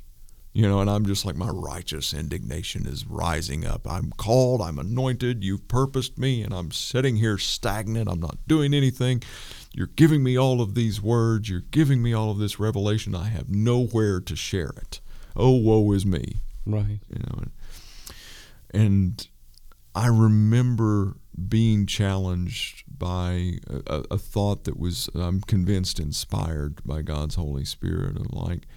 You 0.53 0.67
know, 0.67 0.81
and 0.81 0.89
I'm 0.89 1.05
just 1.05 1.25
like, 1.25 1.37
my 1.37 1.47
righteous 1.47 2.13
indignation 2.13 2.85
is 2.85 3.05
rising 3.05 3.65
up. 3.65 3.89
I'm 3.89 4.11
called, 4.17 4.61
I'm 4.61 4.77
anointed, 4.79 5.45
you've 5.45 5.69
purposed 5.69 6.17
me, 6.17 6.41
and 6.41 6.53
I'm 6.53 6.71
sitting 6.71 7.15
here 7.15 7.37
stagnant. 7.37 8.09
I'm 8.09 8.19
not 8.19 8.37
doing 8.47 8.73
anything. 8.73 9.23
You're 9.73 9.87
giving 9.87 10.23
me 10.23 10.37
all 10.37 10.59
of 10.61 10.75
these 10.75 11.01
words, 11.01 11.49
you're 11.49 11.61
giving 11.71 12.01
me 12.03 12.11
all 12.13 12.31
of 12.31 12.37
this 12.37 12.59
revelation. 12.59 13.15
I 13.15 13.29
have 13.29 13.47
nowhere 13.49 14.19
to 14.19 14.35
share 14.35 14.73
it. 14.75 14.99
Oh, 15.37 15.51
woe 15.55 15.89
is 15.93 16.05
me 16.05 16.41
Right. 16.65 16.99
you 17.09 17.19
know 17.19 17.43
and 18.73 19.27
i 19.95 20.07
remember 20.07 21.17
being 21.49 21.85
challenged 21.85 22.83
by 22.87 23.53
a, 23.87 24.03
a 24.11 24.17
thought 24.17 24.63
that 24.65 24.79
was 24.79 25.09
i'm 25.15 25.41
convinced 25.41 25.99
inspired 25.99 26.81
by 26.85 27.01
god's 27.01 27.35
holy 27.35 27.65
spirit 27.65 28.15
of 28.17 28.31
like 28.31 28.67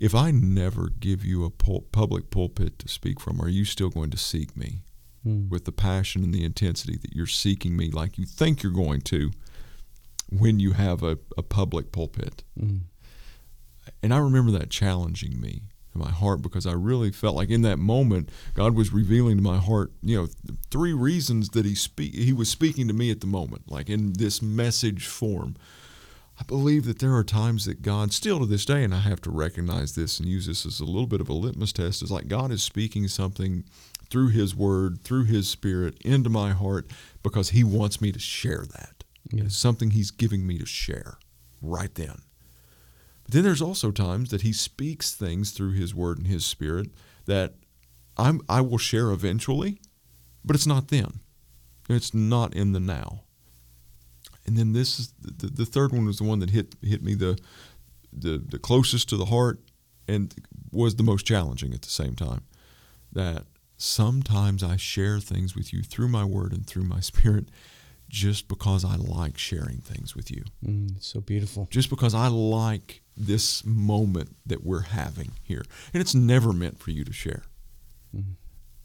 if 0.00 0.14
i 0.14 0.30
never 0.32 0.88
give 0.98 1.24
you 1.24 1.44
a 1.44 1.50
pul- 1.50 1.86
public 1.92 2.30
pulpit 2.30 2.78
to 2.78 2.88
speak 2.88 3.20
from 3.20 3.40
are 3.40 3.48
you 3.48 3.64
still 3.64 3.90
going 3.90 4.10
to 4.10 4.16
seek 4.18 4.56
me 4.56 4.80
Mm. 5.26 5.50
with 5.50 5.66
the 5.66 5.72
passion 5.72 6.24
and 6.24 6.32
the 6.32 6.42
intensity 6.44 6.96
that 6.96 7.14
you're 7.14 7.26
seeking 7.26 7.76
me 7.76 7.90
like 7.90 8.16
you 8.16 8.24
think 8.24 8.62
you're 8.62 8.72
going 8.72 9.02
to 9.02 9.30
when 10.30 10.58
you 10.58 10.72
have 10.72 11.02
a, 11.02 11.18
a 11.36 11.42
public 11.42 11.92
pulpit 11.92 12.42
Mm. 12.58 12.80
and 14.02 14.14
I 14.14 14.18
remember 14.18 14.50
that 14.52 14.70
challenging 14.70 15.38
me 15.40 15.62
in 15.94 16.00
my 16.00 16.10
heart 16.10 16.40
because 16.40 16.66
I 16.66 16.72
really 16.72 17.10
felt 17.12 17.36
like 17.36 17.50
in 17.50 17.60
that 17.62 17.78
moment 17.78 18.30
God 18.54 18.74
was 18.74 18.92
revealing 18.94 19.36
to 19.36 19.42
my 19.42 19.58
heart, 19.58 19.92
you 20.02 20.16
know, 20.16 20.26
th- 20.26 20.58
three 20.70 20.92
reasons 20.94 21.50
that 21.50 21.66
he 21.66 21.74
speak 21.74 22.14
he 22.14 22.32
was 22.32 22.48
speaking 22.48 22.88
to 22.88 22.94
me 22.94 23.10
at 23.10 23.20
the 23.20 23.26
moment, 23.26 23.70
like 23.70 23.90
in 23.90 24.14
this 24.14 24.40
message 24.40 25.06
form. 25.06 25.54
I 26.40 26.42
believe 26.44 26.86
that 26.86 27.00
there 27.00 27.14
are 27.14 27.22
times 27.22 27.66
that 27.66 27.82
God 27.82 28.12
still 28.14 28.38
to 28.38 28.46
this 28.46 28.64
day, 28.64 28.82
and 28.82 28.94
I 28.94 29.00
have 29.00 29.20
to 29.22 29.30
recognize 29.30 29.94
this 29.94 30.18
and 30.18 30.28
use 30.28 30.46
this 30.46 30.64
as 30.64 30.80
a 30.80 30.86
little 30.86 31.06
bit 31.06 31.20
of 31.20 31.28
a 31.28 31.34
litmus 31.34 31.72
test, 31.72 32.02
is 32.02 32.10
like 32.10 32.28
God 32.28 32.50
is 32.50 32.62
speaking 32.62 33.06
something 33.08 33.64
through 34.08 34.28
His 34.30 34.56
Word, 34.56 35.04
through 35.04 35.24
His 35.24 35.48
Spirit 35.48 35.98
into 36.02 36.30
my 36.30 36.52
heart 36.52 36.90
because 37.22 37.50
He 37.50 37.62
wants 37.62 38.00
me 38.00 38.10
to 38.10 38.18
share 38.18 38.64
that. 38.72 39.04
Yeah. 39.30 39.44
It's 39.44 39.56
something 39.56 39.90
He's 39.90 40.10
giving 40.10 40.46
me 40.46 40.56
to 40.58 40.66
share 40.66 41.18
right 41.60 41.94
then. 41.94 42.22
But 43.24 43.34
then 43.34 43.44
there's 43.44 43.62
also 43.62 43.90
times 43.90 44.30
that 44.30 44.42
he 44.42 44.52
speaks 44.52 45.14
things 45.14 45.52
through 45.52 45.72
his 45.72 45.94
word 45.94 46.18
and 46.18 46.26
his 46.26 46.44
spirit 46.44 46.88
that 47.26 47.54
I'm 48.16 48.40
I 48.48 48.60
will 48.60 48.76
share 48.76 49.12
eventually, 49.12 49.80
but 50.44 50.56
it's 50.56 50.66
not 50.66 50.88
then. 50.88 51.20
It's 51.88 52.12
not 52.12 52.54
in 52.54 52.72
the 52.72 52.80
now. 52.80 53.22
And 54.50 54.58
then 54.58 54.72
this 54.72 54.98
is 54.98 55.12
the, 55.20 55.46
the 55.46 55.64
third 55.64 55.92
one 55.92 56.06
was 56.06 56.18
the 56.18 56.24
one 56.24 56.40
that 56.40 56.50
hit 56.50 56.74
hit 56.82 57.04
me 57.04 57.14
the 57.14 57.38
the 58.12 58.38
the 58.38 58.58
closest 58.58 59.08
to 59.10 59.16
the 59.16 59.26
heart 59.26 59.60
and 60.08 60.34
was 60.72 60.96
the 60.96 61.04
most 61.04 61.24
challenging 61.24 61.72
at 61.72 61.82
the 61.82 61.88
same 61.90 62.16
time. 62.16 62.42
That 63.12 63.44
sometimes 63.76 64.64
I 64.64 64.76
share 64.76 65.20
things 65.20 65.54
with 65.54 65.72
you 65.72 65.82
through 65.82 66.08
my 66.08 66.24
word 66.24 66.52
and 66.52 66.66
through 66.66 66.82
my 66.84 66.98
spirit 67.12 67.48
just 68.08 68.48
because 68.48 68.84
I 68.84 68.96
like 68.96 69.38
sharing 69.38 69.78
things 69.78 70.16
with 70.16 70.32
you 70.32 70.42
Mm. 70.66 71.00
So 71.00 71.20
beautiful. 71.20 71.68
just 71.70 71.88
because 71.90 72.12
I 72.12 72.26
like 72.26 73.02
this 73.16 73.64
moment 73.64 74.34
that 74.46 74.64
we're 74.64 74.80
having 74.82 75.30
here. 75.44 75.62
And 75.94 76.00
it's 76.00 76.14
never 76.14 76.52
meant 76.52 76.80
for 76.80 76.90
you 76.90 77.04
to 77.04 77.12
share. 77.12 77.44
Mhm. 78.12 78.34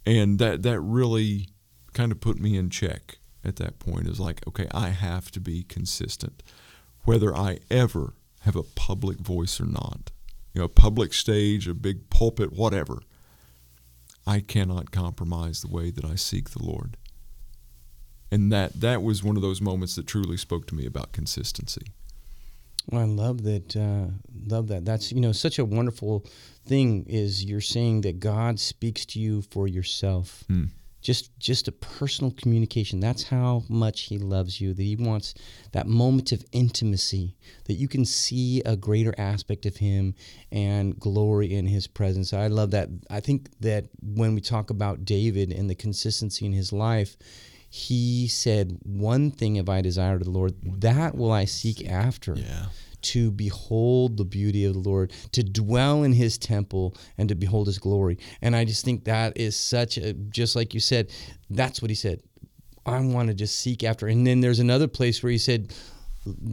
And 0.05 0.37
that 0.39 0.61
that 0.61 0.79
really 0.79 1.49
kind 1.93 2.11
of 2.11 2.19
put 2.19 2.39
me 2.39 2.55
in 2.55 2.69
check 2.69 3.17
at 3.45 3.57
that 3.57 3.79
point. 3.79 4.07
Is 4.07 4.19
like, 4.19 4.45
okay, 4.47 4.67
I 4.71 4.89
have 4.89 5.31
to 5.31 5.39
be 5.39 5.63
consistent 5.63 6.43
whether 7.05 7.35
I 7.35 7.59
ever 7.69 8.13
have 8.41 8.55
a 8.55 8.63
public 8.63 9.19
voice 9.19 9.61
or 9.61 9.65
not. 9.65 10.11
You 10.53 10.59
know, 10.59 10.65
a 10.65 10.69
public 10.69 11.13
stage, 11.13 11.67
a 11.67 11.73
big 11.73 12.09
pulpit, 12.09 12.53
whatever. 12.53 12.99
I 14.27 14.39
cannot 14.39 14.91
compromise 14.91 15.61
the 15.61 15.69
way 15.69 15.91
that 15.91 16.05
I 16.05 16.15
seek 16.15 16.49
the 16.49 16.63
Lord. 16.63 16.97
And 18.31 18.51
that 18.51 18.81
that 18.81 19.03
was 19.03 19.23
one 19.23 19.35
of 19.35 19.41
those 19.41 19.61
moments 19.61 19.95
that 19.95 20.07
truly 20.07 20.37
spoke 20.37 20.65
to 20.67 20.75
me 20.75 20.85
about 20.85 21.11
consistency. 21.11 21.93
Well, 22.89 23.01
I 23.01 23.05
love 23.05 23.43
that. 23.43 23.75
Uh, 23.75 24.11
love 24.47 24.67
that. 24.67 24.85
That's 24.85 25.11
you 25.11 25.21
know 25.21 25.31
such 25.31 25.59
a 25.59 25.65
wonderful 25.65 26.25
thing. 26.65 27.05
Is 27.07 27.45
you're 27.45 27.61
saying 27.61 28.01
that 28.01 28.19
God 28.19 28.59
speaks 28.59 29.05
to 29.07 29.19
you 29.19 29.41
for 29.41 29.67
yourself. 29.67 30.43
Hmm. 30.47 30.65
Just 31.05 31.37
just 31.37 31.67
a 31.67 31.71
personal 31.71 32.31
communication. 32.31 32.99
That's 32.99 33.21
how 33.21 33.63
much 33.69 34.01
He 34.01 34.17
loves 34.17 34.59
you. 34.59 34.73
That 34.73 34.81
He 34.81 34.95
wants 34.95 35.35
that 35.71 35.85
moment 35.85 36.31
of 36.31 36.43
intimacy. 36.51 37.35
That 37.65 37.75
you 37.75 37.87
can 37.87 38.05
see 38.05 38.63
a 38.65 38.75
greater 38.75 39.13
aspect 39.15 39.67
of 39.67 39.77
Him 39.77 40.15
and 40.51 40.99
glory 40.99 41.53
in 41.53 41.67
His 41.67 41.85
presence. 41.85 42.33
I 42.33 42.47
love 42.47 42.71
that. 42.71 42.89
I 43.11 43.19
think 43.19 43.49
that 43.59 43.85
when 44.01 44.33
we 44.33 44.41
talk 44.41 44.71
about 44.71 45.05
David 45.05 45.51
and 45.51 45.69
the 45.69 45.75
consistency 45.75 46.43
in 46.43 46.53
his 46.53 46.73
life. 46.73 47.15
He 47.67 48.29
said, 48.29 48.77
One 48.83 49.31
thing 49.31 49.55
have 49.55 49.67
I 49.67 49.81
desired 49.81 50.21
of 50.21 50.25
the 50.25 50.31
Lord, 50.31 50.53
that 50.81 51.15
will 51.17 51.31
I 51.31 51.43
seek 51.43 51.85
after 51.85 52.35
Yeah. 52.35 52.67
To 53.05 53.31
behold 53.31 54.17
the 54.17 54.25
beauty 54.25 54.65
of 54.65 54.73
the 54.73 54.79
Lord, 54.79 55.13
to 55.31 55.43
dwell 55.43 56.03
in 56.03 56.13
his 56.13 56.37
temple 56.37 56.95
and 57.17 57.29
to 57.29 57.35
behold 57.35 57.67
his 57.67 57.79
glory. 57.79 58.17
And 58.41 58.55
I 58.55 58.65
just 58.65 58.83
think 58.83 59.05
that 59.05 59.37
is 59.37 59.55
such 59.55 59.97
a, 59.97 60.13
just 60.13 60.55
like 60.55 60.73
you 60.73 60.79
said, 60.79 61.11
that's 61.49 61.81
what 61.81 61.91
he 61.91 61.95
said. 61.95 62.21
I 62.85 62.99
want 62.99 63.29
to 63.29 63.33
just 63.33 63.59
seek 63.59 63.83
after. 63.83 64.07
And 64.07 64.25
then 64.25 64.41
there's 64.41 64.59
another 64.59 64.87
place 64.87 65.23
where 65.23 65.31
he 65.31 65.37
said, 65.37 65.73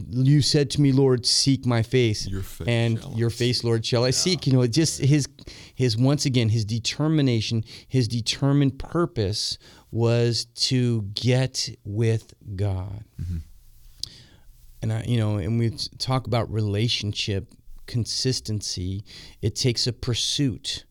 You 0.09 0.41
said 0.41 0.69
to 0.71 0.81
me, 0.81 0.91
Lord, 0.91 1.25
seek 1.25 1.65
my 1.65 1.83
face. 1.83 2.27
Your 2.27 2.41
face 2.41 2.67
and 2.67 2.99
shall 2.99 3.13
I 3.13 3.17
your 3.17 3.29
face, 3.29 3.57
seek." 3.57 3.63
Lord, 3.63 3.85
shall 3.85 4.03
I 4.03 4.11
seek. 4.11 4.47
You 4.47 4.53
know, 4.53 4.65
just 4.67 4.99
his 4.99 5.27
his 5.75 5.95
once 5.95 6.25
again, 6.25 6.49
his 6.49 6.65
determination, 6.65 7.63
his 7.87 8.07
determined 8.07 8.79
purpose 8.79 9.57
was 9.91 10.45
to 10.55 11.03
get 11.13 11.69
with 11.83 12.33
God 12.55 13.05
mm-hmm. 13.21 13.37
And 14.83 14.91
I, 14.91 15.03
you 15.07 15.17
know, 15.17 15.37
and 15.37 15.57
we 15.57 15.69
talk 15.97 16.27
about 16.27 16.51
relationship 16.51 17.53
consistency. 17.87 19.05
It 19.41 19.55
takes 19.55 19.87
a 19.87 19.93
pursuit 19.93 20.83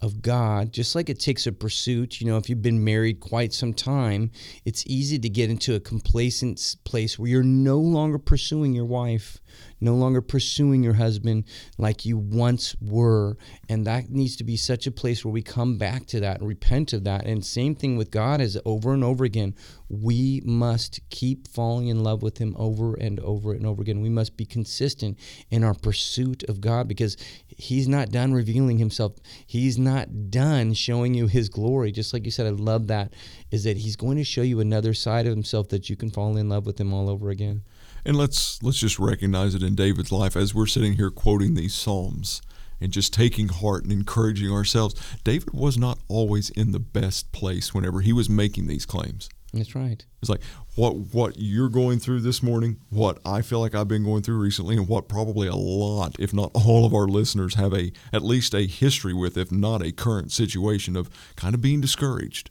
of 0.00 0.22
God, 0.22 0.72
just 0.72 0.94
like 0.94 1.10
it 1.10 1.18
takes 1.18 1.48
a 1.48 1.52
pursuit. 1.52 2.20
You 2.20 2.28
know, 2.28 2.36
if 2.36 2.48
you've 2.48 2.62
been 2.62 2.82
married 2.82 3.18
quite 3.18 3.52
some 3.52 3.74
time, 3.74 4.30
it's 4.64 4.86
easy 4.86 5.18
to 5.18 5.28
get 5.28 5.50
into 5.50 5.74
a 5.74 5.80
complacent 5.80 6.76
place 6.84 7.18
where 7.18 7.28
you're 7.28 7.42
no 7.42 7.78
longer 7.78 8.18
pursuing 8.18 8.72
your 8.72 8.86
wife, 8.86 9.38
no 9.80 9.94
longer 9.94 10.20
pursuing 10.20 10.82
your 10.82 10.94
husband 10.94 11.44
like 11.78 12.04
you 12.04 12.18
once 12.18 12.76
were. 12.80 13.36
And 13.68 13.86
that 13.86 14.10
needs 14.10 14.36
to 14.36 14.44
be 14.44 14.56
such 14.56 14.86
a 14.86 14.92
place 14.92 15.24
where 15.24 15.32
we 15.32 15.42
come 15.42 15.78
back 15.78 16.06
to 16.06 16.20
that 16.20 16.40
and 16.40 16.48
repent 16.48 16.92
of 16.92 17.04
that. 17.04 17.26
And 17.26 17.44
same 17.44 17.74
thing 17.74 17.96
with 17.96 18.10
God 18.10 18.40
is 18.40 18.58
over 18.64 18.92
and 18.92 19.02
over 19.04 19.24
again. 19.24 19.54
We 19.88 20.40
must 20.44 21.00
keep 21.10 21.48
falling 21.48 21.88
in 21.88 22.04
love 22.04 22.22
with 22.22 22.38
Him 22.38 22.54
over 22.58 22.94
and 22.94 23.18
over 23.20 23.52
and 23.52 23.66
over 23.66 23.82
again. 23.82 24.00
We 24.00 24.08
must 24.08 24.36
be 24.36 24.44
consistent 24.44 25.18
in 25.50 25.64
our 25.64 25.74
pursuit 25.74 26.44
of 26.44 26.60
God 26.60 26.86
because 26.86 27.16
He's 27.48 27.88
not 27.88 28.10
done 28.10 28.32
revealing 28.32 28.78
Himself. 28.78 29.14
He's 29.46 29.78
not 29.78 30.30
done 30.30 30.74
showing 30.74 31.14
you 31.14 31.26
His 31.26 31.48
glory. 31.48 31.90
Just 31.90 32.12
like 32.12 32.24
you 32.24 32.30
said, 32.30 32.46
I 32.46 32.50
love 32.50 32.86
that, 32.86 33.12
is 33.50 33.64
that 33.64 33.78
He's 33.78 33.96
going 33.96 34.16
to 34.18 34.24
show 34.24 34.42
you 34.42 34.60
another 34.60 34.94
side 34.94 35.26
of 35.26 35.32
Himself 35.32 35.68
that 35.70 35.90
you 35.90 35.96
can 35.96 36.10
fall 36.10 36.36
in 36.36 36.48
love 36.48 36.66
with 36.66 36.80
Him 36.80 36.92
all 36.92 37.10
over 37.10 37.30
again. 37.30 37.62
And 38.04 38.16
let's 38.16 38.62
let's 38.62 38.78
just 38.78 38.98
recognize 38.98 39.54
it 39.54 39.62
in 39.62 39.74
David's 39.74 40.12
life 40.12 40.36
as 40.36 40.54
we're 40.54 40.66
sitting 40.66 40.94
here 40.94 41.10
quoting 41.10 41.54
these 41.54 41.74
psalms 41.74 42.40
and 42.80 42.92
just 42.92 43.12
taking 43.12 43.48
heart 43.48 43.82
and 43.84 43.92
encouraging 43.92 44.50
ourselves. 44.50 44.94
David 45.22 45.52
was 45.52 45.76
not 45.76 45.98
always 46.08 46.50
in 46.50 46.72
the 46.72 46.78
best 46.78 47.30
place 47.32 47.74
whenever 47.74 48.00
he 48.00 48.12
was 48.12 48.30
making 48.30 48.66
these 48.66 48.86
claims. 48.86 49.28
That's 49.52 49.74
right. 49.74 50.04
It's 50.20 50.28
like 50.30 50.42
what 50.76 50.94
what 51.12 51.34
you're 51.38 51.68
going 51.68 51.98
through 51.98 52.20
this 52.20 52.42
morning, 52.42 52.76
what 52.90 53.18
I 53.24 53.42
feel 53.42 53.58
like 53.60 53.74
I've 53.74 53.88
been 53.88 54.04
going 54.04 54.22
through 54.22 54.38
recently, 54.38 54.76
and 54.76 54.86
what 54.86 55.08
probably 55.08 55.48
a 55.48 55.56
lot, 55.56 56.14
if 56.20 56.32
not 56.32 56.50
all 56.54 56.84
of 56.86 56.94
our 56.94 57.08
listeners 57.08 57.54
have 57.54 57.72
a 57.74 57.90
at 58.12 58.22
least 58.22 58.54
a 58.54 58.62
history 58.66 59.12
with, 59.14 59.36
if 59.36 59.50
not 59.50 59.82
a 59.82 59.90
current 59.92 60.30
situation 60.30 60.94
of 60.96 61.10
kind 61.36 61.54
of 61.54 61.60
being 61.60 61.80
discouraged, 61.80 62.50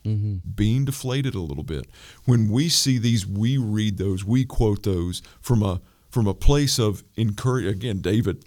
being 0.55 0.83
deflated 0.85 1.35
a 1.35 1.41
little 1.41 1.63
bit. 1.63 1.85
When 2.25 2.49
we 2.49 2.67
see 2.69 2.97
these, 2.97 3.25
we 3.25 3.57
read 3.57 3.97
those, 3.97 4.25
we 4.25 4.43
quote 4.45 4.83
those 4.83 5.21
from 5.39 5.63
a 5.63 5.79
from 6.09 6.27
a 6.27 6.33
place 6.33 6.79
of 6.79 7.03
encourage. 7.15 7.65
Again, 7.67 8.01
David, 8.01 8.43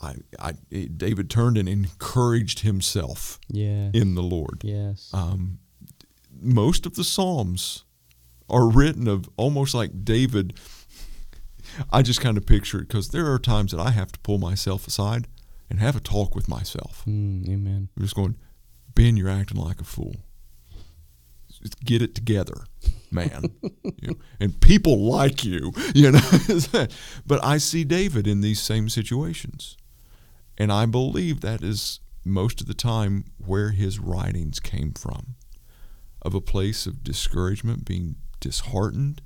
I, 0.00 0.14
I 0.38 0.52
David 0.70 1.28
turned 1.28 1.58
and 1.58 1.68
encouraged 1.68 2.60
himself 2.60 3.38
Yeah. 3.48 3.90
in 3.92 4.14
the 4.14 4.22
Lord 4.22 4.62
yes. 4.64 5.10
um, 5.12 5.58
most 6.42 6.86
of 6.86 6.94
the 6.94 7.04
Psalms 7.04 7.84
are 8.48 8.68
written 8.68 9.08
of 9.08 9.28
almost 9.36 9.74
like 9.74 10.04
David. 10.04 10.58
I 11.90 12.02
just 12.02 12.20
kind 12.20 12.36
of 12.36 12.46
picture 12.46 12.78
it 12.78 12.88
because 12.88 13.08
there 13.08 13.32
are 13.32 13.38
times 13.38 13.72
that 13.72 13.80
I 13.80 13.90
have 13.90 14.12
to 14.12 14.20
pull 14.20 14.38
myself 14.38 14.86
aside 14.86 15.26
and 15.70 15.80
have 15.80 15.96
a 15.96 16.00
talk 16.00 16.34
with 16.34 16.48
myself. 16.48 17.02
Mm, 17.06 17.48
amen. 17.48 17.88
I'm 17.96 18.02
just 18.02 18.14
going, 18.14 18.36
Ben, 18.94 19.16
you're 19.16 19.30
acting 19.30 19.58
like 19.58 19.80
a 19.80 19.84
fool. 19.84 20.16
Just 21.48 21.80
get 21.80 22.02
it 22.02 22.14
together, 22.14 22.64
man. 23.10 23.44
you 23.62 24.08
know, 24.08 24.14
and 24.40 24.60
people 24.60 24.98
like 24.98 25.44
you, 25.44 25.72
you 25.94 26.10
know. 26.10 26.20
but 27.26 27.44
I 27.44 27.58
see 27.58 27.84
David 27.84 28.26
in 28.26 28.40
these 28.40 28.60
same 28.60 28.88
situations. 28.88 29.76
And 30.58 30.70
I 30.70 30.86
believe 30.86 31.40
that 31.40 31.62
is 31.62 32.00
most 32.24 32.60
of 32.60 32.66
the 32.66 32.74
time 32.74 33.24
where 33.38 33.70
his 33.70 33.98
writings 33.98 34.60
came 34.60 34.92
from 34.92 35.36
of 36.22 36.34
a 36.34 36.40
place 36.40 36.86
of 36.86 37.04
discouragement, 37.04 37.84
being 37.84 38.16
disheartened, 38.40 39.20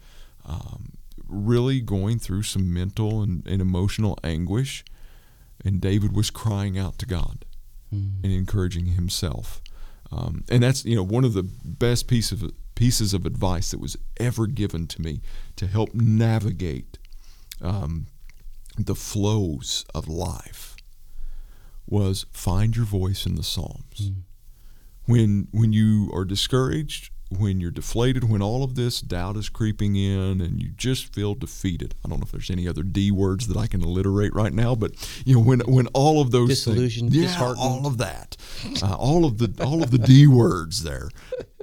um, 0.44 0.94
really 1.28 1.80
going 1.80 2.18
through 2.18 2.42
some 2.42 2.72
mental 2.72 3.22
and, 3.22 3.46
and, 3.46 3.60
emotional 3.60 4.18
anguish. 4.22 4.84
And 5.64 5.80
David 5.80 6.14
was 6.14 6.30
crying 6.30 6.78
out 6.78 6.98
to 6.98 7.06
God 7.06 7.44
mm. 7.92 8.22
and 8.22 8.32
encouraging 8.32 8.86
himself. 8.86 9.60
Um, 10.12 10.44
and 10.48 10.62
that's 10.62 10.84
you 10.84 10.94
know 10.94 11.02
one 11.02 11.24
of 11.24 11.34
the 11.34 11.42
best 11.42 12.06
piece 12.06 12.30
of, 12.30 12.52
pieces 12.76 13.12
of 13.12 13.26
advice 13.26 13.72
that 13.72 13.80
was 13.80 13.96
ever 14.18 14.46
given 14.46 14.86
to 14.86 15.02
me 15.02 15.20
to 15.56 15.66
help 15.66 15.92
navigate 15.94 16.98
um, 17.60 18.06
the 18.78 18.94
flows 18.94 19.84
of 19.94 20.06
life 20.06 20.76
was 21.88 22.26
find 22.30 22.76
your 22.76 22.84
voice 22.84 23.26
in 23.26 23.34
the 23.34 23.42
Psalms. 23.42 24.10
Mm. 24.10 24.14
When 25.06 25.48
when 25.52 25.72
you 25.72 26.10
are 26.14 26.24
discouraged, 26.24 27.10
when 27.28 27.60
you're 27.60 27.70
deflated, 27.70 28.24
when 28.24 28.40
all 28.40 28.62
of 28.62 28.76
this 28.76 29.00
doubt 29.00 29.36
is 29.36 29.48
creeping 29.48 29.96
in 29.96 30.40
and 30.40 30.62
you 30.62 30.70
just 30.76 31.12
feel 31.12 31.34
defeated. 31.34 31.94
I 32.04 32.08
don't 32.08 32.18
know 32.18 32.24
if 32.24 32.32
there's 32.32 32.50
any 32.50 32.68
other 32.68 32.82
D 32.82 33.10
words 33.10 33.48
that 33.48 33.56
I 33.56 33.66
can 33.66 33.82
alliterate 33.82 34.34
right 34.34 34.52
now, 34.52 34.74
but 34.74 34.92
you 35.24 35.34
know 35.34 35.40
when 35.40 35.60
when 35.60 35.88
all 35.88 36.20
of 36.20 36.30
those 36.30 36.48
disillusioned, 36.48 37.12
things, 37.12 37.24
yeah, 37.24 37.54
all 37.58 37.86
of 37.86 37.98
that, 37.98 38.36
uh, 38.82 38.94
all 38.94 39.24
of 39.24 39.38
the 39.38 39.64
all 39.64 39.82
of 39.82 39.90
the 39.90 39.98
D 39.98 40.26
words 40.26 40.82
there. 40.82 41.08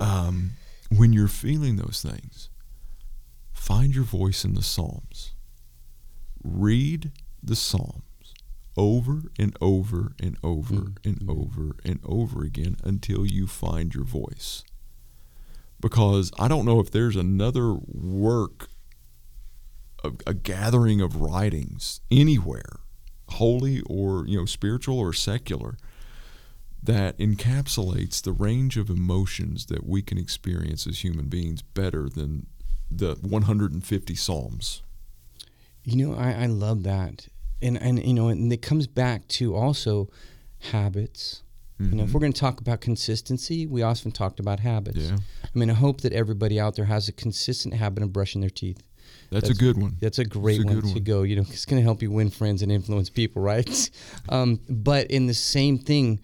Um, 0.01 0.51
when 0.89 1.13
you're 1.13 1.27
feeling 1.27 1.77
those 1.77 2.01
things, 2.01 2.49
find 3.53 3.95
your 3.95 4.03
voice 4.03 4.43
in 4.43 4.53
the 4.53 4.61
Psalms. 4.61 5.33
Read 6.43 7.11
the 7.41 7.55
Psalms 7.55 8.03
over 8.75 9.23
and 9.37 9.55
over 9.61 10.13
and 10.19 10.37
over 10.43 10.73
mm-hmm. 10.73 11.09
and 11.09 11.29
over 11.29 11.75
and 11.85 11.99
over 12.03 12.43
again 12.43 12.77
until 12.83 13.25
you 13.25 13.47
find 13.47 13.93
your 13.93 14.03
voice 14.03 14.63
because 15.83 16.31
I 16.39 16.47
don't 16.47 16.65
know 16.65 16.79
if 16.79 16.89
there's 16.89 17.17
another 17.17 17.73
work, 17.73 18.69
a, 20.01 20.11
a 20.25 20.33
gathering 20.33 21.01
of 21.01 21.17
writings 21.17 21.99
anywhere, 22.09 22.79
holy 23.31 23.81
or 23.81 24.25
you 24.25 24.39
know 24.39 24.45
spiritual 24.45 24.97
or 24.97 25.11
secular, 25.11 25.75
that 26.81 27.17
encapsulates 27.17 28.23
the 28.23 28.31
range 28.31 28.77
of 28.77 28.89
emotions 28.89 29.65
that 29.65 29.85
we 29.85 30.01
can 30.01 30.17
experience 30.17 30.87
as 30.87 31.03
human 31.03 31.27
beings 31.27 31.61
better 31.61 32.07
than 32.07 32.47
the 32.89 33.17
150 33.21 34.15
Psalms. 34.15 34.83
You 35.83 35.97
know, 35.97 36.15
I, 36.15 36.43
I 36.43 36.45
love 36.45 36.83
that. 36.83 37.27
And, 37.63 37.81
and, 37.81 38.05
you 38.05 38.13
know, 38.13 38.27
and 38.27 38.51
it 38.51 38.61
comes 38.61 38.87
back 38.87 39.27
to 39.29 39.55
also 39.55 40.09
habits, 40.59 41.43
Mm-hmm. 41.83 41.91
You 41.91 41.97
know, 41.97 42.03
if 42.03 42.09
mm-hmm. 42.09 42.13
we're 42.17 42.21
going 42.21 42.33
to 42.33 42.39
talk 42.39 42.61
about 42.61 42.81
consistency, 42.81 43.65
we 43.65 43.81
often 43.81 44.11
talked 44.11 44.39
about 44.39 44.59
habits. 44.59 44.97
Yeah. 44.97 45.17
I 45.43 45.57
mean, 45.57 45.69
I 45.69 45.73
hope 45.73 46.01
that 46.01 46.13
everybody 46.13 46.59
out 46.59 46.75
there 46.75 46.85
has 46.85 47.07
a 47.07 47.11
consistent 47.11 47.73
habit 47.73 48.03
of 48.03 48.13
brushing 48.13 48.41
their 48.41 48.49
teeth. 48.49 48.81
That's, 49.31 49.47
that's 49.47 49.59
a 49.59 49.59
good 49.59 49.81
one. 49.81 49.97
That's 49.99 50.19
a 50.19 50.25
great 50.25 50.57
that's 50.57 50.71
a 50.71 50.75
one, 50.75 50.85
one, 50.85 50.93
to 50.93 50.99
go. 50.99 51.23
You 51.23 51.37
know, 51.37 51.41
it's 51.41 51.65
going 51.65 51.81
to 51.81 51.83
help 51.83 52.01
you 52.01 52.11
win 52.11 52.29
friends 52.29 52.61
and 52.61 52.71
influence 52.71 53.09
people, 53.09 53.41
right? 53.41 53.89
um, 54.29 54.59
but 54.69 55.07
in 55.07 55.25
the 55.25 55.33
same 55.33 55.79
thing, 55.79 56.19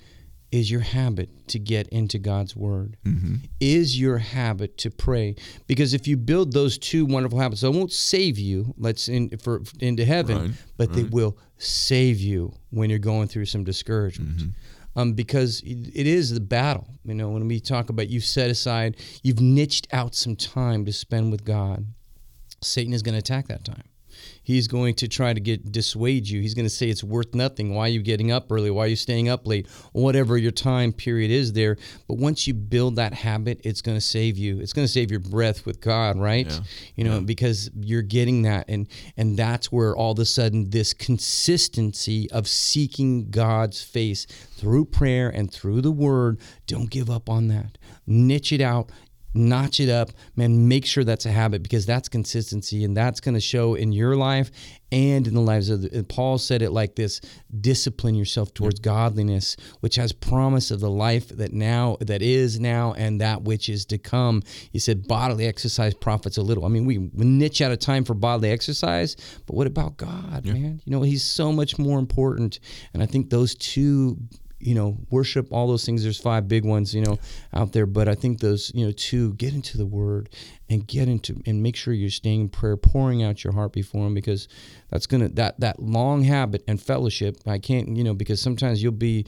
is 0.51 0.71
your 0.71 0.81
habit 0.81 1.47
to 1.49 1.59
get 1.59 1.88
into 1.89 2.19
God's 2.19 2.55
Word? 2.55 2.97
Mm-hmm. 3.05 3.35
Is 3.59 3.99
your 3.99 4.17
habit 4.17 4.77
to 4.79 4.89
pray? 4.89 5.35
Because 5.67 5.93
if 5.93 6.07
you 6.07 6.17
build 6.17 6.53
those 6.53 6.77
two 6.77 7.05
wonderful 7.05 7.39
habits, 7.39 7.62
they 7.62 7.69
won't 7.69 7.91
save 7.91 8.39
you. 8.39 8.73
Let's 8.77 9.07
in 9.07 9.29
for 9.38 9.62
into 9.79 10.05
heaven, 10.05 10.38
right, 10.38 10.51
but 10.77 10.89
right. 10.89 10.95
they 10.95 11.03
will 11.03 11.38
save 11.57 12.19
you 12.19 12.53
when 12.71 12.89
you're 12.89 12.99
going 12.99 13.27
through 13.27 13.45
some 13.45 13.63
discouragement. 13.63 14.38
Mm-hmm 14.38 14.49
um, 14.95 15.13
because 15.13 15.62
it 15.62 16.07
is 16.07 16.33
the 16.33 16.39
battle. 16.39 16.88
You 17.05 17.13
know, 17.13 17.29
when 17.29 17.47
we 17.47 17.59
talk 17.59 17.89
about 17.89 18.09
you've 18.09 18.25
set 18.25 18.49
aside, 18.49 18.97
you've 19.23 19.39
niched 19.39 19.88
out 19.93 20.15
some 20.15 20.35
time 20.35 20.85
to 20.85 20.93
spend 20.93 21.31
with 21.31 21.45
God, 21.45 21.85
Satan 22.62 22.93
is 22.93 23.01
going 23.01 23.13
to 23.13 23.19
attack 23.19 23.47
that 23.47 23.63
time. 23.63 23.83
He's 24.43 24.67
going 24.67 24.95
to 24.95 25.08
try 25.08 25.34
to 25.34 25.39
get 25.39 25.71
dissuade 25.71 26.27
you. 26.27 26.41
He's 26.41 26.53
going 26.53 26.65
to 26.65 26.69
say 26.69 26.89
it's 26.89 27.03
worth 27.03 27.36
nothing. 27.36 27.75
Why 27.75 27.86
are 27.86 27.89
you 27.89 28.01
getting 28.01 28.32
up 28.32 28.51
early? 28.51 28.71
Why 28.71 28.86
are 28.86 28.88
you 28.88 28.95
staying 28.95 29.29
up 29.29 29.45
late? 29.45 29.67
Whatever 29.91 30.38
your 30.38 30.51
time 30.51 30.91
period 30.91 31.32
is 31.32 31.53
there. 31.53 31.77
But 32.08 32.17
once 32.17 32.47
you 32.47 32.53
build 32.53 32.95
that 32.95 33.13
habit, 33.13 33.62
it's 33.63 33.82
going 33.82 33.97
to 33.97 34.01
save 34.01 34.38
you. 34.38 34.60
It's 34.60 34.73
going 34.73 34.86
to 34.86 34.91
save 34.91 35.12
your 35.12 35.19
breath 35.19 35.65
with 35.65 35.82
God, 35.82 36.17
right? 36.17 36.47
Yeah. 36.49 36.60
You 36.95 37.03
know, 37.03 37.15
yeah. 37.15 37.21
because 37.21 37.69
you're 37.79 38.01
getting 38.01 38.43
that, 38.43 38.65
and 38.67 38.88
and 39.17 39.38
that's 39.38 39.71
where 39.71 39.95
all 39.95 40.13
of 40.13 40.19
a 40.19 40.25
sudden 40.25 40.69
this 40.69 40.93
consistency 40.93 42.29
of 42.32 42.47
seeking 42.47 43.29
God's 43.29 43.84
face 43.84 44.25
through 44.25 44.86
prayer 44.86 45.29
and 45.29 45.51
through 45.51 45.82
the 45.82 45.91
Word. 45.91 46.39
Don't 46.67 46.89
give 46.89 47.10
up 47.10 47.29
on 47.29 47.47
that. 47.49 47.77
Niche 48.08 48.53
it 48.53 48.62
out 48.62 48.91
notch 49.33 49.79
it 49.79 49.89
up, 49.89 50.11
man, 50.35 50.67
make 50.67 50.85
sure 50.85 51.03
that's 51.03 51.25
a 51.25 51.31
habit 51.31 51.63
because 51.63 51.85
that's 51.85 52.09
consistency 52.09 52.83
and 52.83 52.95
that's 52.95 53.19
going 53.19 53.35
to 53.35 53.41
show 53.41 53.75
in 53.75 53.91
your 53.91 54.15
life 54.15 54.51
and 54.91 55.27
in 55.27 55.35
the 55.35 55.41
lives 55.41 55.69
of 55.69 55.83
the, 55.83 56.03
Paul 56.03 56.37
said 56.37 56.61
it 56.61 56.71
like 56.71 56.95
this 56.95 57.21
discipline 57.61 58.15
yourself 58.15 58.53
towards 58.53 58.79
godliness 58.79 59.55
which 59.81 59.95
has 59.95 60.11
promise 60.11 60.71
of 60.71 60.79
the 60.79 60.89
life 60.89 61.29
that 61.29 61.53
now 61.53 61.97
that 62.01 62.21
is 62.21 62.59
now 62.59 62.93
and 62.93 63.21
that 63.21 63.43
which 63.43 63.69
is 63.69 63.85
to 63.85 63.97
come. 63.97 64.41
He 64.71 64.79
said 64.79 65.07
bodily 65.07 65.45
exercise 65.45 65.93
profits 65.93 66.37
a 66.37 66.41
little. 66.41 66.65
I 66.65 66.69
mean 66.69 66.85
we, 66.85 66.97
we 66.97 67.25
niche 67.25 67.61
out 67.61 67.71
of 67.71 67.79
time 67.79 68.03
for 68.03 68.13
bodily 68.13 68.51
exercise 68.51 69.15
but 69.45 69.55
what 69.55 69.67
about 69.67 69.97
god 69.97 70.41
yeah. 70.43 70.53
man? 70.53 70.81
You 70.85 70.91
know 70.91 71.01
he's 71.03 71.23
so 71.23 71.51
much 71.51 71.77
more 71.77 71.99
important. 71.99 72.59
And 72.93 73.03
i 73.03 73.05
think 73.05 73.29
those 73.29 73.55
two 73.55 74.17
you 74.60 74.76
know, 74.76 74.98
worship, 75.10 75.48
all 75.52 75.67
those 75.67 75.86
things. 75.86 76.04
There's 76.04 76.19
five 76.19 76.48
big 76.48 76.65
ones, 76.65 76.93
you 76.93 77.02
know, 77.02 77.17
out 77.54 77.72
there. 77.72 77.86
But 77.86 78.08
I 78.08 78.15
think 78.15 78.39
those, 78.39 78.72
you 78.76 78.86
know, 78.86 78.91
two, 78.91 79.34
get 79.36 79.54
into 79.54 79.78
the 79.78 79.86
word 79.86 80.30
and 80.69 80.86
get 80.86 81.08
into 81.08 81.41
and 81.45 81.63
make 81.63 81.76
sure 81.76 81.93
you're 81.93 82.10
staying 82.10 82.41
in 82.41 82.50
prayer, 82.50 82.78
pouring 82.78 83.24
out 83.24 83.43
your 83.43 83.54
heart 83.54 83.74
before 83.74 84.06
him 84.06 84.13
because 84.13 84.48
that's 84.89 85.08
gonna 85.08 85.30
that 85.30 85.60
that 85.60 85.82
long 85.82 86.24
habit 86.24 86.63
and 86.67 86.82
fellowship. 86.82 87.38
I 87.48 87.58
can't, 87.58 87.95
you 87.95 88.04
know, 88.04 88.13
because 88.13 88.41
sometimes 88.41 88.84
you'll 88.84 88.91
be 88.91 89.26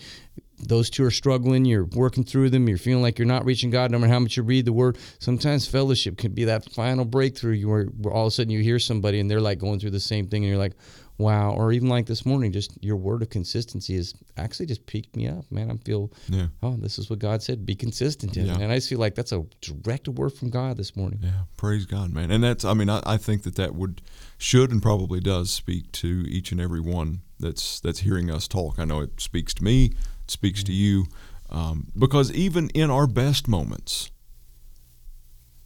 those 0.64 0.90
two 0.90 1.04
are 1.04 1.12
struggling, 1.12 1.66
you're 1.66 1.86
working 1.86 2.24
through 2.24 2.50
them, 2.50 2.68
you're 2.68 2.78
feeling 2.78 3.02
like 3.02 3.18
you're 3.18 3.28
not 3.28 3.46
reaching 3.46 3.70
God 3.70 3.92
no 3.92 3.98
matter 3.98 4.14
how 4.14 4.20
much 4.20 4.38
you 4.38 4.44
read 4.44 4.66
the 4.66 4.74
word. 4.74 4.98
Sometimes 5.20 5.68
fellowship 5.68 6.18
can 6.18 6.34
be 6.34 6.46
that 6.46 6.70
final 6.72 7.06
breakthrough 7.06 7.68
where, 7.68 7.86
where 7.86 8.14
all 8.14 8.28
of 8.28 8.28
a 8.28 8.32
sudden 8.32 8.52
you 8.52 8.62
hear 8.62 8.80
somebody 8.80 9.20
and 9.20 9.30
they're 9.30 9.42
like 9.42 9.60
going 9.60 9.80
through 9.80 9.92
the 9.92 10.00
same 10.00 10.28
thing 10.28 10.44
and 10.44 10.50
you're 10.50 10.60
like, 10.60 10.74
wow 11.22 11.52
or 11.52 11.72
even 11.72 11.88
like 11.88 12.06
this 12.06 12.26
morning 12.26 12.52
just 12.52 12.84
your 12.84 12.96
word 12.96 13.22
of 13.22 13.30
consistency 13.30 13.96
has 13.96 14.14
actually 14.38 14.66
just 14.66 14.86
piqued 14.86 15.16
me 15.16 15.28
up 15.28 15.46
man. 15.52 15.72
I 15.72 15.78
feel 15.86 16.12
yeah. 16.28 16.48
oh 16.62 16.76
this 16.76 16.98
is 17.00 17.10
what 17.10 17.20
god 17.20 17.42
said 17.42 17.66
be 17.66 17.76
consistent 17.76 18.36
in 18.38 18.48
yeah. 18.48 18.58
and 18.60 18.72
i 18.72 18.76
just 18.76 18.90
feel 18.90 19.00
like 19.00 19.16
that's 19.16 19.32
a 19.32 19.46
direct 19.62 20.08
word 20.08 20.34
from 20.34 20.50
god 20.50 20.78
this 20.78 20.96
morning. 20.96 21.20
Yeah 21.22 21.44
praise 21.58 21.86
god 21.86 22.14
man. 22.14 22.32
And 22.32 22.44
that's 22.44 22.66
i 22.66 22.74
mean 22.74 22.90
i, 22.90 23.02
I 23.06 23.18
think 23.18 23.44
that 23.44 23.56
that 23.56 23.76
would 23.76 24.02
should 24.38 24.72
and 24.72 24.82
probably 24.82 25.20
does 25.20 25.52
speak 25.52 25.92
to 25.94 26.26
each 26.28 26.52
and 26.52 26.60
every 26.60 26.82
one 26.82 27.22
that's 27.40 27.80
that's 27.80 28.00
hearing 28.00 28.32
us 28.32 28.48
talk. 28.48 28.80
I 28.80 28.86
know 28.86 29.02
it 29.02 29.22
speaks 29.22 29.54
to 29.56 29.64
me 29.64 29.92
it 30.24 30.32
speaks 30.32 30.64
to 30.64 30.74
you 30.74 31.06
um, 31.50 31.88
because 31.98 32.32
even 32.32 32.70
in 32.70 32.90
our 32.90 33.08
best 33.08 33.48
moments 33.48 34.10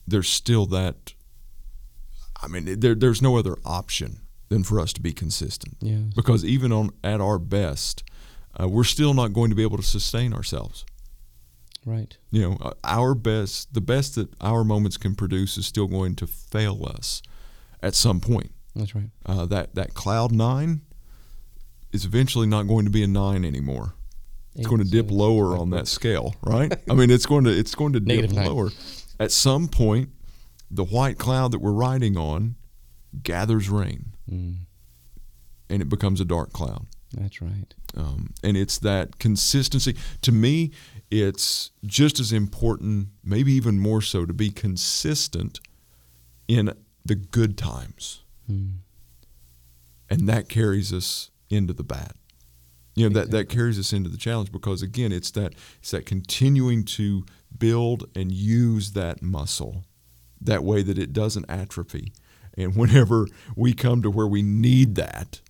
there's 0.07 0.29
still 0.29 0.65
that 0.67 1.13
i 2.41 2.47
mean 2.47 2.79
there, 2.79 2.95
there's 2.95 3.21
no 3.21 3.37
other 3.37 3.57
option 3.65 4.21
than 4.49 4.63
for 4.63 4.79
us 4.79 4.93
to 4.93 5.01
be 5.01 5.13
consistent. 5.13 5.75
Yeah. 5.81 6.01
Because 6.15 6.45
even 6.45 6.71
on 6.71 6.91
at 7.03 7.21
our 7.21 7.39
best, 7.39 8.03
uh, 8.59 8.67
we're 8.67 8.83
still 8.83 9.13
not 9.13 9.33
going 9.33 9.49
to 9.49 9.55
be 9.55 9.63
able 9.63 9.77
to 9.77 9.83
sustain 9.83 10.33
ourselves. 10.33 10.85
Right. 11.85 12.17
You 12.31 12.41
know, 12.41 12.57
uh, 12.61 12.73
our 12.83 13.13
best, 13.13 13.73
the 13.73 13.81
best 13.81 14.15
that 14.15 14.29
our 14.41 14.63
moments 14.63 14.97
can 14.97 15.15
produce 15.15 15.57
is 15.57 15.65
still 15.65 15.87
going 15.87 16.15
to 16.15 16.27
fail 16.27 16.85
us 16.85 17.21
at 17.81 17.93
some 17.93 18.19
point. 18.19 18.51
That's 18.75 18.95
right. 18.95 19.09
Uh, 19.25 19.45
that 19.45 19.75
that 19.75 19.93
cloud 19.93 20.31
nine 20.31 20.81
is 21.91 22.05
eventually 22.05 22.47
not 22.47 22.63
going 22.63 22.85
to 22.85 22.91
be 22.91 23.03
a 23.03 23.07
nine 23.07 23.45
anymore. 23.45 23.93
It's 24.53 24.61
Eight, 24.61 24.69
going 24.69 24.83
to 24.83 24.89
dip 24.89 25.05
seven, 25.05 25.17
lower 25.17 25.57
on 25.57 25.69
that 25.71 25.87
scale, 25.87 26.35
right? 26.43 26.73
I 26.89 26.93
mean, 26.93 27.09
it's 27.09 27.25
going 27.25 27.45
to 27.45 27.51
it's 27.51 27.75
going 27.75 27.93
to 27.93 27.99
dip 27.99 28.33
lower. 28.33 28.71
At 29.19 29.31
some 29.31 29.67
point, 29.67 30.09
the 30.69 30.83
white 30.83 31.17
cloud 31.17 31.51
that 31.51 31.59
we're 31.59 31.71
riding 31.71 32.17
on 32.17 32.55
gathers 33.23 33.69
rain 33.69 34.13
mm. 34.29 34.55
and 35.69 35.81
it 35.81 35.89
becomes 35.89 36.21
a 36.21 36.25
dark 36.25 36.53
cloud. 36.53 36.85
That's 37.13 37.41
right. 37.41 37.73
Um, 37.95 38.33
and 38.43 38.57
it's 38.57 38.77
that 38.79 39.19
consistency. 39.19 39.95
To 40.21 40.31
me, 40.31 40.71
it's 41.09 41.71
just 41.85 42.19
as 42.19 42.33
important, 42.33 43.09
maybe 43.23 43.53
even 43.53 43.79
more 43.79 44.01
so, 44.01 44.25
to 44.25 44.33
be 44.33 44.49
consistent 44.49 45.59
in 46.47 46.73
the 47.05 47.15
good 47.15 47.57
times. 47.57 48.23
Mm. 48.51 48.79
And 50.09 50.27
that 50.27 50.49
carries 50.49 50.91
us 50.91 51.31
into 51.49 51.73
the 51.73 51.83
bad. 51.83 52.13
You 52.95 53.09
know 53.09 53.19
that 53.19 53.31
that 53.31 53.49
carries 53.49 53.77
us 53.77 53.91
into 53.91 54.09
the 54.09 54.17
challenge 54.17 54.53
because 54.53 54.81
again, 54.81 55.11
it's 55.11 55.31
that 55.31 55.53
it's 55.79 55.91
that 55.91 56.05
continuing 56.05 56.85
to 56.85 57.25
build 57.57 58.09
and 58.15 58.31
use 58.31 58.91
that 58.93 59.21
muscle 59.21 59.83
that 60.39 60.63
way 60.63 60.81
that 60.81 60.97
it 60.97 61.11
doesn't 61.11 61.45
atrophy. 61.49 62.13
And 62.57 62.75
whenever 62.75 63.27
we 63.55 63.73
come 63.73 64.01
to 64.01 64.09
where 64.09 64.27
we 64.27 64.41
need 64.41 64.95
that, 64.95 65.41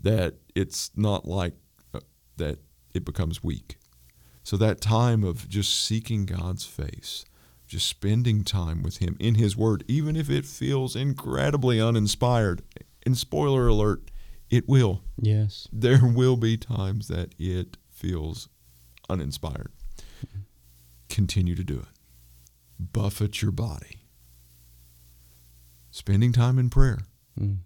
that 0.00 0.34
it's 0.54 0.90
not 0.96 1.26
like 1.26 1.54
uh, 1.94 2.00
that 2.36 2.58
it 2.94 3.04
becomes 3.04 3.42
weak. 3.42 3.76
So 4.42 4.56
that 4.56 4.80
time 4.80 5.24
of 5.24 5.48
just 5.48 5.84
seeking 5.84 6.24
God's 6.24 6.64
face, 6.64 7.24
just 7.66 7.86
spending 7.86 8.44
time 8.44 8.82
with 8.82 8.98
Him 8.98 9.16
in 9.20 9.34
His 9.34 9.56
Word, 9.56 9.84
even 9.88 10.16
if 10.16 10.30
it 10.30 10.46
feels 10.46 10.96
incredibly 10.96 11.80
uninspired, 11.80 12.62
and 13.04 13.16
spoiler 13.16 13.68
alert, 13.68 14.10
it 14.48 14.66
will. 14.68 15.02
Yes. 15.20 15.68
There 15.70 16.00
will 16.02 16.36
be 16.36 16.56
times 16.56 17.08
that 17.08 17.34
it 17.38 17.76
feels 17.90 18.48
uninspired. 19.10 19.72
Continue 21.08 21.54
to 21.54 21.64
do 21.64 21.80
it. 21.80 21.88
Buffet 22.78 23.42
your 23.42 23.50
body. 23.50 23.97
Spending 25.98 26.30
time 26.30 26.60
in 26.60 26.70
prayer. 26.70 27.00
Mm. 27.36 27.56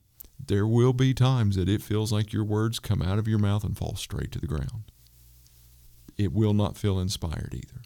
There 0.42 0.66
will 0.66 0.94
be 0.94 1.12
times 1.12 1.56
that 1.56 1.68
it 1.68 1.82
feels 1.82 2.10
like 2.10 2.32
your 2.32 2.44
words 2.44 2.78
come 2.78 3.02
out 3.02 3.18
of 3.18 3.28
your 3.28 3.38
mouth 3.38 3.62
and 3.62 3.76
fall 3.76 3.94
straight 3.94 4.32
to 4.32 4.40
the 4.40 4.46
ground. 4.46 4.90
It 6.16 6.32
will 6.32 6.54
not 6.54 6.78
feel 6.78 6.98
inspired 6.98 7.52
either. 7.52 7.82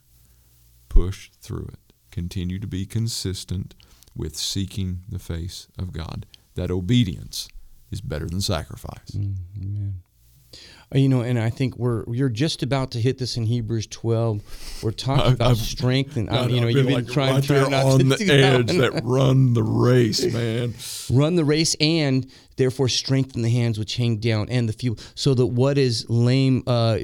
Push 0.87 1.31
through 1.41 1.67
it. 1.73 1.93
Continue 2.11 2.59
to 2.59 2.65
be 2.65 2.85
consistent 2.85 3.75
with 4.15 4.37
seeking 4.37 5.01
the 5.09 5.19
face 5.19 5.67
of 5.77 5.91
God. 5.91 6.25
That 6.55 6.71
obedience 6.71 7.49
is 7.91 7.99
better 7.99 8.27
than 8.27 8.39
sacrifice. 8.39 9.11
Mm, 9.11 9.35
amen. 9.61 9.95
Uh, 10.93 10.97
You 10.99 11.09
know, 11.09 11.21
and 11.21 11.37
I 11.37 11.49
think 11.49 11.77
we're 11.77 12.05
you're 12.13 12.29
just 12.29 12.63
about 12.63 12.91
to 12.91 13.01
hit 13.01 13.17
this 13.17 13.35
in 13.37 13.45
Hebrews 13.45 13.87
12. 13.87 14.79
We're 14.83 14.91
talking 14.91 15.25
I- 15.31 15.33
about 15.33 15.51
I've- 15.51 15.59
strength, 15.59 16.15
and 16.15 16.29
uh, 16.29 16.47
you 16.49 16.61
know, 16.61 16.67
you've 16.67 16.85
been 16.85 16.93
like 16.95 17.07
trying 17.09 17.33
right 17.35 17.43
to 17.43 17.47
there 17.53 17.69
not 17.69 17.85
on 17.85 17.99
to 17.99 18.05
the 18.05 18.15
do 18.17 18.25
that. 18.27 18.59
edge 18.69 18.77
that 18.77 19.01
run 19.03 19.53
the 19.53 19.63
race, 19.63 20.23
man. 20.33 20.73
run 21.11 21.35
the 21.35 21.43
race 21.45 21.75
and 21.81 22.25
therefore 22.55 22.87
strengthen 22.87 23.41
the 23.41 23.49
hands 23.49 23.77
which 23.77 23.97
hang 23.97 24.17
down 24.17 24.47
and 24.49 24.67
the 24.69 24.73
feeble 24.73 24.97
so 25.13 25.33
that 25.33 25.45
what 25.45 25.77
is 25.77 26.05
lame 26.09 26.63
uh, 26.67 26.97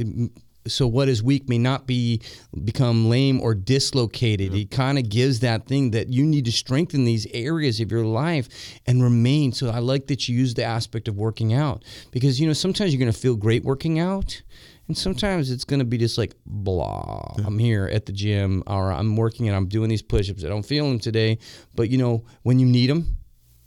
so 0.68 0.88
what 0.88 1.10
is 1.10 1.22
weak 1.22 1.50
may 1.50 1.58
not 1.58 1.88
be 1.88 2.22
become 2.64 3.10
lame 3.10 3.42
or 3.42 3.54
dislocated. 3.54 4.54
He 4.54 4.66
kind 4.66 4.98
of 4.98 5.10
gives 5.10 5.42
that 5.42 5.68
thing 5.68 5.92
that 5.92 6.10
you 6.10 6.26
need 6.26 6.46
to 6.46 6.52
strengthen 6.52 7.04
these 7.06 7.28
areas 7.34 7.80
of 7.80 7.92
your 7.92 8.06
life 8.06 8.48
and 8.86 9.04
remain. 9.04 9.52
So 9.52 9.70
i 9.70 9.80
like 9.80 10.08
that 10.08 10.28
you 10.28 10.38
use 10.38 10.54
the 10.54 10.64
aspect 10.64 11.08
of 11.08 11.18
working 11.18 11.54
out 11.54 11.84
because 12.12 12.40
you 12.40 12.48
know 12.48 12.54
sometimes 12.54 12.94
you're 12.94 13.00
going 13.00 13.12
to 13.12 13.18
feel 13.18 13.36
great 13.36 13.64
working 13.64 14.00
out 14.00 14.42
and 14.88 14.98
sometimes 14.98 15.50
it's 15.50 15.64
going 15.64 15.80
to 15.80 15.86
be 15.86 15.98
just 15.98 16.18
like 16.18 16.36
blah 16.46 17.36
i'm 17.46 17.58
here 17.58 17.90
at 17.92 18.06
the 18.06 18.12
gym 18.12 18.64
or 18.68 18.92
i'm 18.92 19.16
working 19.16 19.48
and 19.48 19.56
i'm 19.56 19.68
doing 19.68 19.90
these 19.90 20.02
push-ups. 20.02 20.44
I 20.44 20.50
don't 20.50 20.66
feel 20.66 20.88
them 20.88 21.00
today. 21.00 21.40
But 21.76 21.90
you 21.90 21.98
know 21.98 22.26
when 22.44 22.60
you 22.60 22.66
need 22.66 22.90
them 22.90 23.18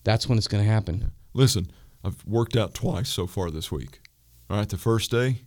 that's 0.05 0.29
when 0.29 0.39
it's 0.39 0.47
going 0.47 0.63
to 0.63 0.71
happen. 0.71 1.11
Listen, 1.35 1.69
I've 2.05 2.25
worked 2.25 2.57
out 2.57 2.75
twice 2.75 3.09
so 3.09 3.27
far 3.27 3.51
this 3.51 3.73
week. 3.73 3.99
All 4.49 4.59
right, 4.59 4.69
the 4.69 4.79
first 4.79 5.11
day 5.11 5.41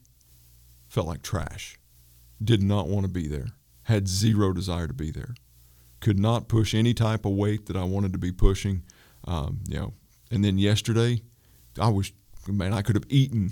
felt 0.89 1.08
like 1.08 1.21
trash. 1.21 1.78
Did 2.43 2.62
not 2.62 2.88
want 2.88 3.06
to 3.06 3.12
be 3.12 3.28
there. 3.28 3.47
Had 3.84 4.08
zero 4.08 4.52
desire 4.54 4.88
to 4.88 4.93
be 4.93 5.12
there. 5.12 5.36
Could 5.99 6.19
not 6.19 6.47
push 6.47 6.73
any 6.73 6.93
type 6.93 7.25
of 7.25 7.34
weight 7.34 7.65
that 7.67 7.75
I 7.78 7.84
wanted 7.84 8.12
to 8.13 8.19
be 8.19 8.32
pushing. 8.32 8.84
Um, 9.25 9.60
you 9.67 9.78
know, 9.78 9.93
and 10.32 10.43
then 10.43 10.58
yesterday, 10.58 11.21
I 11.80 11.89
was 11.89 12.12
man, 12.47 12.73
I 12.73 12.82
could 12.82 12.95
have 12.95 13.06
eaten, 13.10 13.52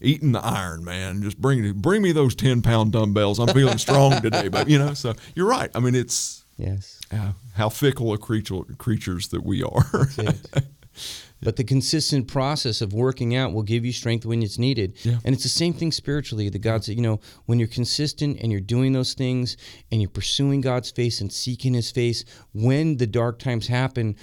eaten 0.00 0.32
the 0.32 0.44
iron, 0.44 0.84
man. 0.84 1.22
Just 1.22 1.38
bring 1.40 1.70
bring 1.74 2.00
me 2.02 2.12
those 2.12 2.34
ten 2.34 2.62
pound 2.62 2.92
dumbbells. 2.92 3.38
I'm 3.38 3.48
feeling 3.48 3.78
strong 3.78 4.20
today, 4.22 4.48
but 4.48 4.68
you 4.68 4.78
know, 4.78 4.94
so 4.94 5.14
you're 5.34 5.48
right. 5.48 5.70
I 5.74 5.80
mean, 5.80 5.94
it's 5.94 6.44
Yes. 6.56 7.00
uh, 7.12 7.32
how 7.54 7.68
fickle 7.68 8.12
a 8.14 8.18
creature 8.18 8.60
creatures 8.78 9.28
that 9.28 9.44
we 9.44 9.62
are. 9.62 9.84
But 11.44 11.56
the 11.56 11.64
consistent 11.64 12.26
process 12.26 12.80
of 12.80 12.92
working 12.92 13.36
out 13.36 13.52
will 13.52 13.62
give 13.62 13.84
you 13.84 13.92
strength 13.92 14.26
when 14.26 14.42
it's 14.42 14.58
needed. 14.58 14.96
Yeah. 15.02 15.18
And 15.24 15.34
it's 15.34 15.42
the 15.42 15.48
same 15.48 15.74
thing 15.74 15.92
spiritually. 15.92 16.48
The 16.48 16.58
God 16.58 16.84
said, 16.84 16.96
you 16.96 17.02
know, 17.02 17.20
when 17.46 17.58
you're 17.58 17.68
consistent 17.68 18.40
and 18.40 18.50
you're 18.50 18.60
doing 18.60 18.92
those 18.92 19.14
things 19.14 19.56
and 19.92 20.00
you're 20.00 20.10
pursuing 20.10 20.62
God's 20.62 20.90
face 20.90 21.20
and 21.20 21.32
seeking 21.32 21.74
his 21.74 21.90
face, 21.90 22.24
when 22.52 22.96
the 22.96 23.06
dark 23.06 23.38
times 23.38 23.66
happen, 23.66 24.16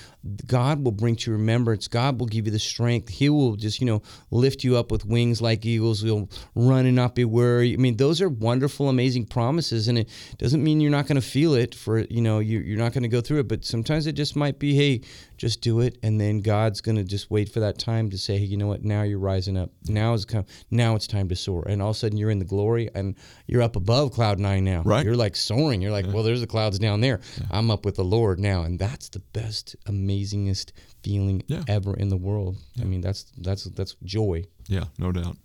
God 0.48 0.84
will 0.84 0.92
bring 0.92 1.16
to 1.18 1.32
remembrance. 1.32 1.88
God 1.88 2.20
will 2.20 2.28
give 2.28 2.46
you 2.46 2.52
the 2.52 2.60
strength. 2.60 3.10
He 3.10 3.30
will 3.30 3.56
just, 3.56 3.80
you 3.80 3.86
know, 3.86 4.02
lift 4.32 4.64
you 4.64 4.76
up 4.76 4.92
with 4.92 5.06
wings 5.06 5.42
like 5.42 5.66
eagles. 5.66 6.04
You'll 6.04 6.30
run 6.56 6.86
and 6.86 6.96
not 6.96 7.16
be 7.16 7.26
weary. 7.26 7.74
I 7.74 7.78
mean, 7.78 7.98
those 7.98 8.22
are 8.22 8.30
wonderful, 8.30 8.90
amazing 8.90 9.26
promises. 9.28 9.88
And 9.88 10.00
it 10.00 10.10
doesn't 10.38 10.64
mean 10.64 10.82
you're 10.82 10.92
not 10.92 11.08
going 11.08 11.22
to 11.22 11.28
feel 11.28 11.54
it 11.54 11.76
for, 11.76 12.00
you 12.00 12.22
know, 12.22 12.40
you, 12.40 12.60
you're 12.60 12.80
not 12.80 12.94
going 12.94 13.04
to 13.04 13.10
go 13.10 13.22
through 13.22 13.42
it. 13.42 13.48
But 13.48 13.64
sometimes 13.64 14.08
it 14.08 14.14
just 14.14 14.36
might 14.36 14.58
be, 14.58 14.74
hey, 14.74 15.02
just 15.38 15.62
do 15.62 15.82
it. 15.82 15.98
And 16.02 16.20
then 16.20 16.42
God's 16.42 16.82
going 16.82 16.98
to 16.98 17.04
just 17.12 17.30
wait 17.30 17.50
for 17.50 17.60
that 17.60 17.78
time 17.78 18.10
to 18.10 18.18
say, 18.18 18.38
hey, 18.40 18.46
you 18.46 18.58
know 18.58 18.66
what? 18.68 18.84
Now 18.84 19.04
you're 19.04 19.20
rising 19.20 19.56
up. 19.58 19.70
Now 19.88 20.14
is 20.14 20.26
come. 20.26 20.46
Now 20.72 20.96
it's 20.96 21.06
time 21.06 21.30
to 21.30 21.36
soar. 21.36 21.64
And 21.70 21.82
all 21.82 21.90
of 21.92 21.96
a 21.96 22.00
sudden 22.00 22.18
you're 22.18 22.32
in 22.32 22.40
the 22.40 22.46
glory 22.46 22.90
and 22.96 23.16
you're 23.46 23.62
up 23.62 23.76
above 23.76 24.12
cloud 24.14 24.40
nine 24.40 24.64
now. 24.64 24.82
Right. 24.84 25.06
You're 25.06 25.16
like 25.16 25.36
soaring. 25.36 25.82
You're 25.82 25.92
like, 25.92 26.08
well, 26.08 26.24
there's 26.24 26.42
the 26.42 26.48
clouds 26.48 26.80
down 26.80 27.02
there. 27.02 27.20
I'm 27.52 27.70
up 27.70 27.86
with 27.86 27.96
the 27.98 28.04
Lord 28.04 28.40
now. 28.40 28.64
And 28.64 28.80
that's 28.80 29.10
the 29.10 29.20
best, 29.20 29.76
amazingest 29.86 30.72
feeling 31.04 31.44
Yeah. 31.48 31.64
ever 31.68 31.94
in 31.96 32.10
the 32.10 32.18
world. 32.18 32.58
I 32.80 32.86
mean, 32.86 33.02
that's 33.02 33.26
that's 33.38 33.66
that's 33.66 33.96
joy. 34.04 34.46
Yeah, 34.68 34.86
no 34.98 35.12
doubt. 35.12 35.38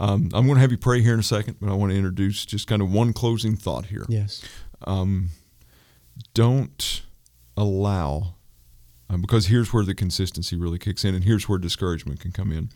Um, 0.00 0.28
I'm 0.34 0.44
going 0.46 0.54
to 0.56 0.60
have 0.60 0.70
you 0.70 0.78
pray 0.78 1.00
here 1.00 1.14
in 1.14 1.20
a 1.20 1.24
second, 1.24 1.56
but 1.60 1.70
I 1.70 1.74
want 1.74 1.90
to 1.92 1.96
introduce 1.96 2.44
just 2.46 2.66
kind 2.66 2.82
of 2.82 2.92
one 2.92 3.12
closing 3.12 3.56
thought 3.56 3.86
here. 3.86 4.04
Yes. 4.08 4.44
Um, 4.86 5.30
don't 6.34 7.02
allow, 7.56 8.34
um, 9.10 9.20
because 9.20 9.46
here's 9.46 9.72
where 9.72 9.84
the 9.84 9.94
consistency 9.94 10.56
really 10.56 10.78
kicks 10.78 11.04
in, 11.04 11.14
and 11.14 11.24
here's 11.24 11.48
where 11.48 11.58
discouragement 11.58 12.20
can 12.20 12.32
come 12.32 12.52
in. 12.52 12.70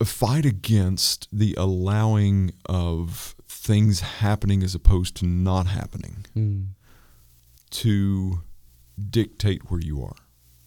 A 0.00 0.04
fight 0.04 0.44
against 0.44 1.28
the 1.32 1.54
allowing 1.58 2.52
of 2.66 3.34
things 3.48 4.00
happening 4.00 4.62
as 4.62 4.74
opposed 4.74 5.16
to 5.16 5.26
not 5.26 5.66
happening 5.68 6.24
Mm. 6.36 6.66
to 7.70 8.40
dictate 9.10 9.70
where 9.70 9.80
you 9.80 10.02
are 10.02 10.16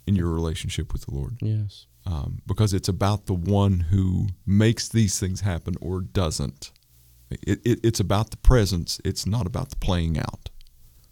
in 0.07 0.15
your 0.15 0.29
relationship 0.29 0.93
with 0.93 1.05
the 1.05 1.13
Lord. 1.13 1.37
Yes. 1.41 1.85
um, 2.07 2.39
because 2.45 2.71
it's 2.73 2.87
about 2.87 3.25
the 3.25 3.33
one 3.33 3.79
who 3.89 4.27
makes 4.45 4.87
these 4.87 5.19
things 5.19 5.41
happen 5.41 5.75
or 5.81 6.01
doesn't. 6.01 6.71
It, 7.31 7.59
it, 7.65 7.79
it's 7.83 7.99
about 7.99 8.29
the 8.29 8.37
presence. 8.37 9.01
It's 9.03 9.25
not 9.25 9.47
about 9.47 9.71
the 9.71 9.75
playing 9.77 10.19
out. 10.19 10.51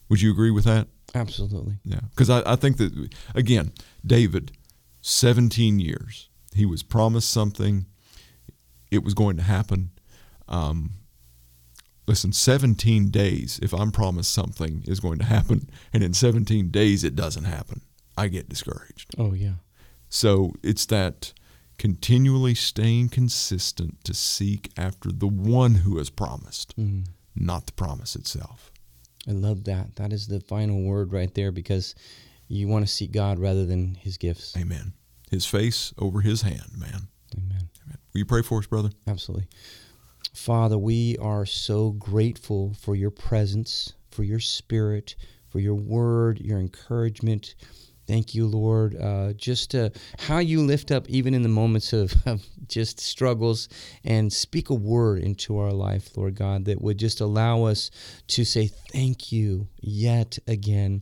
Would 0.10 0.22
you 0.22 0.32
agree 0.32 0.52
with 0.52 0.66
that? 0.66 0.88
Absolutely. 1.16 1.76
Yeah. 1.84 2.02
Because 2.10 2.30
I, 2.30 2.54
I 2.54 2.56
think 2.56 2.78
that, 2.78 3.10
again, 3.36 3.72
David, 4.06 4.52
17 5.02 5.80
years, 5.80 6.30
he 6.56 6.66
was 6.66 6.84
promised 6.84 7.30
something, 7.30 7.86
it 8.92 9.04
was 9.04 9.14
going 9.14 9.38
to 9.38 9.44
happen. 9.44 9.92
Um, 10.48 10.92
listen, 12.08 12.32
17 12.34 13.10
days, 13.10 13.60
if 13.62 13.74
I'm 13.74 13.92
promised 13.92 14.32
something 14.32 14.84
is 14.88 15.00
going 15.00 15.20
to 15.20 15.26
happen, 15.26 15.70
and 15.94 16.04
in 16.04 16.14
17 16.14 16.70
days 16.70 17.04
it 17.04 17.16
doesn't 17.16 17.46
happen, 17.46 17.82
I 18.18 18.28
get 18.28 18.50
discouraged. 18.50 19.16
Oh 19.18 19.34
yeah. 19.34 19.54
So 20.10 20.54
it's 20.62 20.86
that 20.88 21.34
continually 21.80 22.54
staying 22.54 23.10
consistent 23.10 24.04
to 24.04 24.14
seek 24.14 24.72
after 24.78 25.12
the 25.12 25.28
one 25.28 25.76
who 25.76 25.98
has 25.98 26.10
promised, 26.12 26.76
Mm. 26.78 27.06
not 27.36 27.66
the 27.66 27.72
promise 27.74 28.16
itself. 28.16 28.72
I 29.28 29.32
love 29.32 29.64
that. 29.66 29.96
That 29.96 30.12
is 30.12 30.28
the 30.28 30.40
final 30.40 30.82
word 30.82 31.14
right 31.14 31.34
there 31.34 31.52
because 31.52 31.96
you 32.48 32.68
want 32.68 32.86
to 32.86 32.92
seek 32.92 33.12
God 33.12 33.40
rather 33.40 33.66
than 33.66 33.96
His 33.96 34.18
gifts. 34.18 34.56
Amen. 34.58 34.94
His 35.34 35.46
face 35.48 35.94
over 35.98 36.22
his 36.22 36.44
hand, 36.44 36.78
man. 36.78 37.08
Amen. 37.36 37.70
Amen. 37.84 37.98
Will 38.14 38.20
you 38.20 38.26
pray 38.26 38.44
for 38.44 38.60
us, 38.60 38.68
brother? 38.68 38.92
Absolutely. 39.08 39.48
Father, 40.32 40.78
we 40.78 41.18
are 41.18 41.46
so 41.46 41.90
grateful 41.92 42.76
for 42.80 42.96
your 42.96 43.10
presence, 43.10 43.94
for 44.12 44.24
your 44.24 44.40
spirit, 44.40 45.16
for 45.50 45.60
your 45.60 45.74
word, 45.74 46.40
your 46.40 46.60
encouragement. 46.60 47.56
Thank 48.06 48.36
you, 48.36 48.46
Lord. 48.46 49.00
Uh, 49.00 49.34
just 49.34 49.76
uh, 49.76 49.90
how 50.20 50.40
you 50.40 50.62
lift 50.62 50.92
up, 50.92 51.10
even 51.10 51.34
in 51.34 51.42
the 51.42 51.50
moments 51.50 51.94
of, 51.94 52.14
of 52.26 52.46
just 52.68 53.00
struggles, 53.00 53.70
and 54.04 54.32
speak 54.32 54.70
a 54.70 54.76
word 54.76 55.20
into 55.20 55.58
our 55.58 55.72
life, 55.72 56.16
Lord 56.18 56.36
God, 56.36 56.66
that 56.66 56.82
would 56.82 56.98
just 56.98 57.22
allow 57.22 57.64
us 57.64 57.92
to 58.28 58.44
say 58.44 58.68
thank 58.68 59.32
you 59.32 59.68
yet 59.80 60.38
again. 60.48 61.02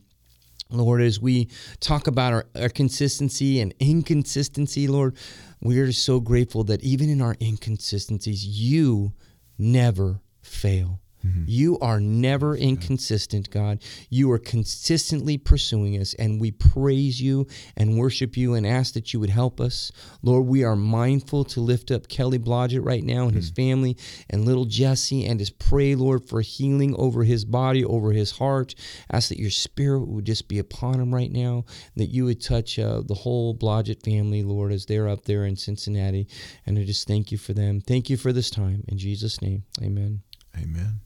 Lord, 0.70 1.02
as 1.02 1.20
we 1.20 1.50
talk 1.80 2.06
about 2.06 2.32
our, 2.32 2.46
our 2.56 2.70
consistency 2.70 3.60
and 3.60 3.74
inconsistency, 3.78 4.88
Lord, 4.88 5.16
we 5.60 5.78
are 5.80 5.92
so 5.92 6.18
grateful 6.18 6.64
that 6.64 6.82
even 6.82 7.10
in 7.10 7.20
our 7.20 7.36
inconsistencies, 7.42 8.46
you 8.46 9.12
never 9.58 10.20
fail. 10.40 11.01
You 11.46 11.78
are 11.80 12.00
never 12.00 12.56
inconsistent, 12.56 13.50
God. 13.50 13.82
You 14.10 14.30
are 14.32 14.38
consistently 14.38 15.38
pursuing 15.38 16.00
us, 16.00 16.14
and 16.14 16.40
we 16.40 16.50
praise 16.50 17.20
you 17.20 17.46
and 17.76 17.98
worship 17.98 18.36
you 18.36 18.54
and 18.54 18.66
ask 18.66 18.94
that 18.94 19.12
you 19.12 19.20
would 19.20 19.30
help 19.30 19.60
us. 19.60 19.92
Lord, 20.22 20.46
we 20.46 20.64
are 20.64 20.76
mindful 20.76 21.44
to 21.44 21.60
lift 21.60 21.90
up 21.90 22.08
Kelly 22.08 22.38
Blodgett 22.38 22.84
right 22.84 23.04
now 23.04 23.26
and 23.26 23.34
his 23.34 23.50
family 23.50 23.96
and 24.30 24.44
little 24.44 24.64
Jesse 24.64 25.24
and 25.26 25.38
just 25.38 25.58
pray, 25.58 25.94
Lord, 25.94 26.28
for 26.28 26.40
healing 26.40 26.94
over 26.96 27.24
his 27.24 27.44
body, 27.44 27.84
over 27.84 28.12
his 28.12 28.32
heart. 28.32 28.74
Ask 29.10 29.28
that 29.28 29.38
your 29.38 29.50
spirit 29.50 30.08
would 30.08 30.24
just 30.24 30.48
be 30.48 30.58
upon 30.58 31.00
him 31.00 31.14
right 31.14 31.30
now, 31.30 31.64
that 31.96 32.06
you 32.06 32.24
would 32.24 32.42
touch 32.42 32.78
uh, 32.78 33.02
the 33.04 33.14
whole 33.14 33.54
Blodgett 33.54 34.02
family, 34.04 34.42
Lord, 34.42 34.72
as 34.72 34.86
they're 34.86 35.08
up 35.08 35.24
there 35.24 35.44
in 35.44 35.56
Cincinnati. 35.56 36.26
And 36.66 36.78
I 36.78 36.84
just 36.84 37.06
thank 37.06 37.30
you 37.30 37.38
for 37.38 37.52
them. 37.52 37.80
Thank 37.80 38.10
you 38.10 38.16
for 38.16 38.32
this 38.32 38.50
time. 38.50 38.84
In 38.88 38.98
Jesus' 38.98 39.40
name, 39.40 39.64
amen. 39.80 40.22
Amen. 40.56 41.00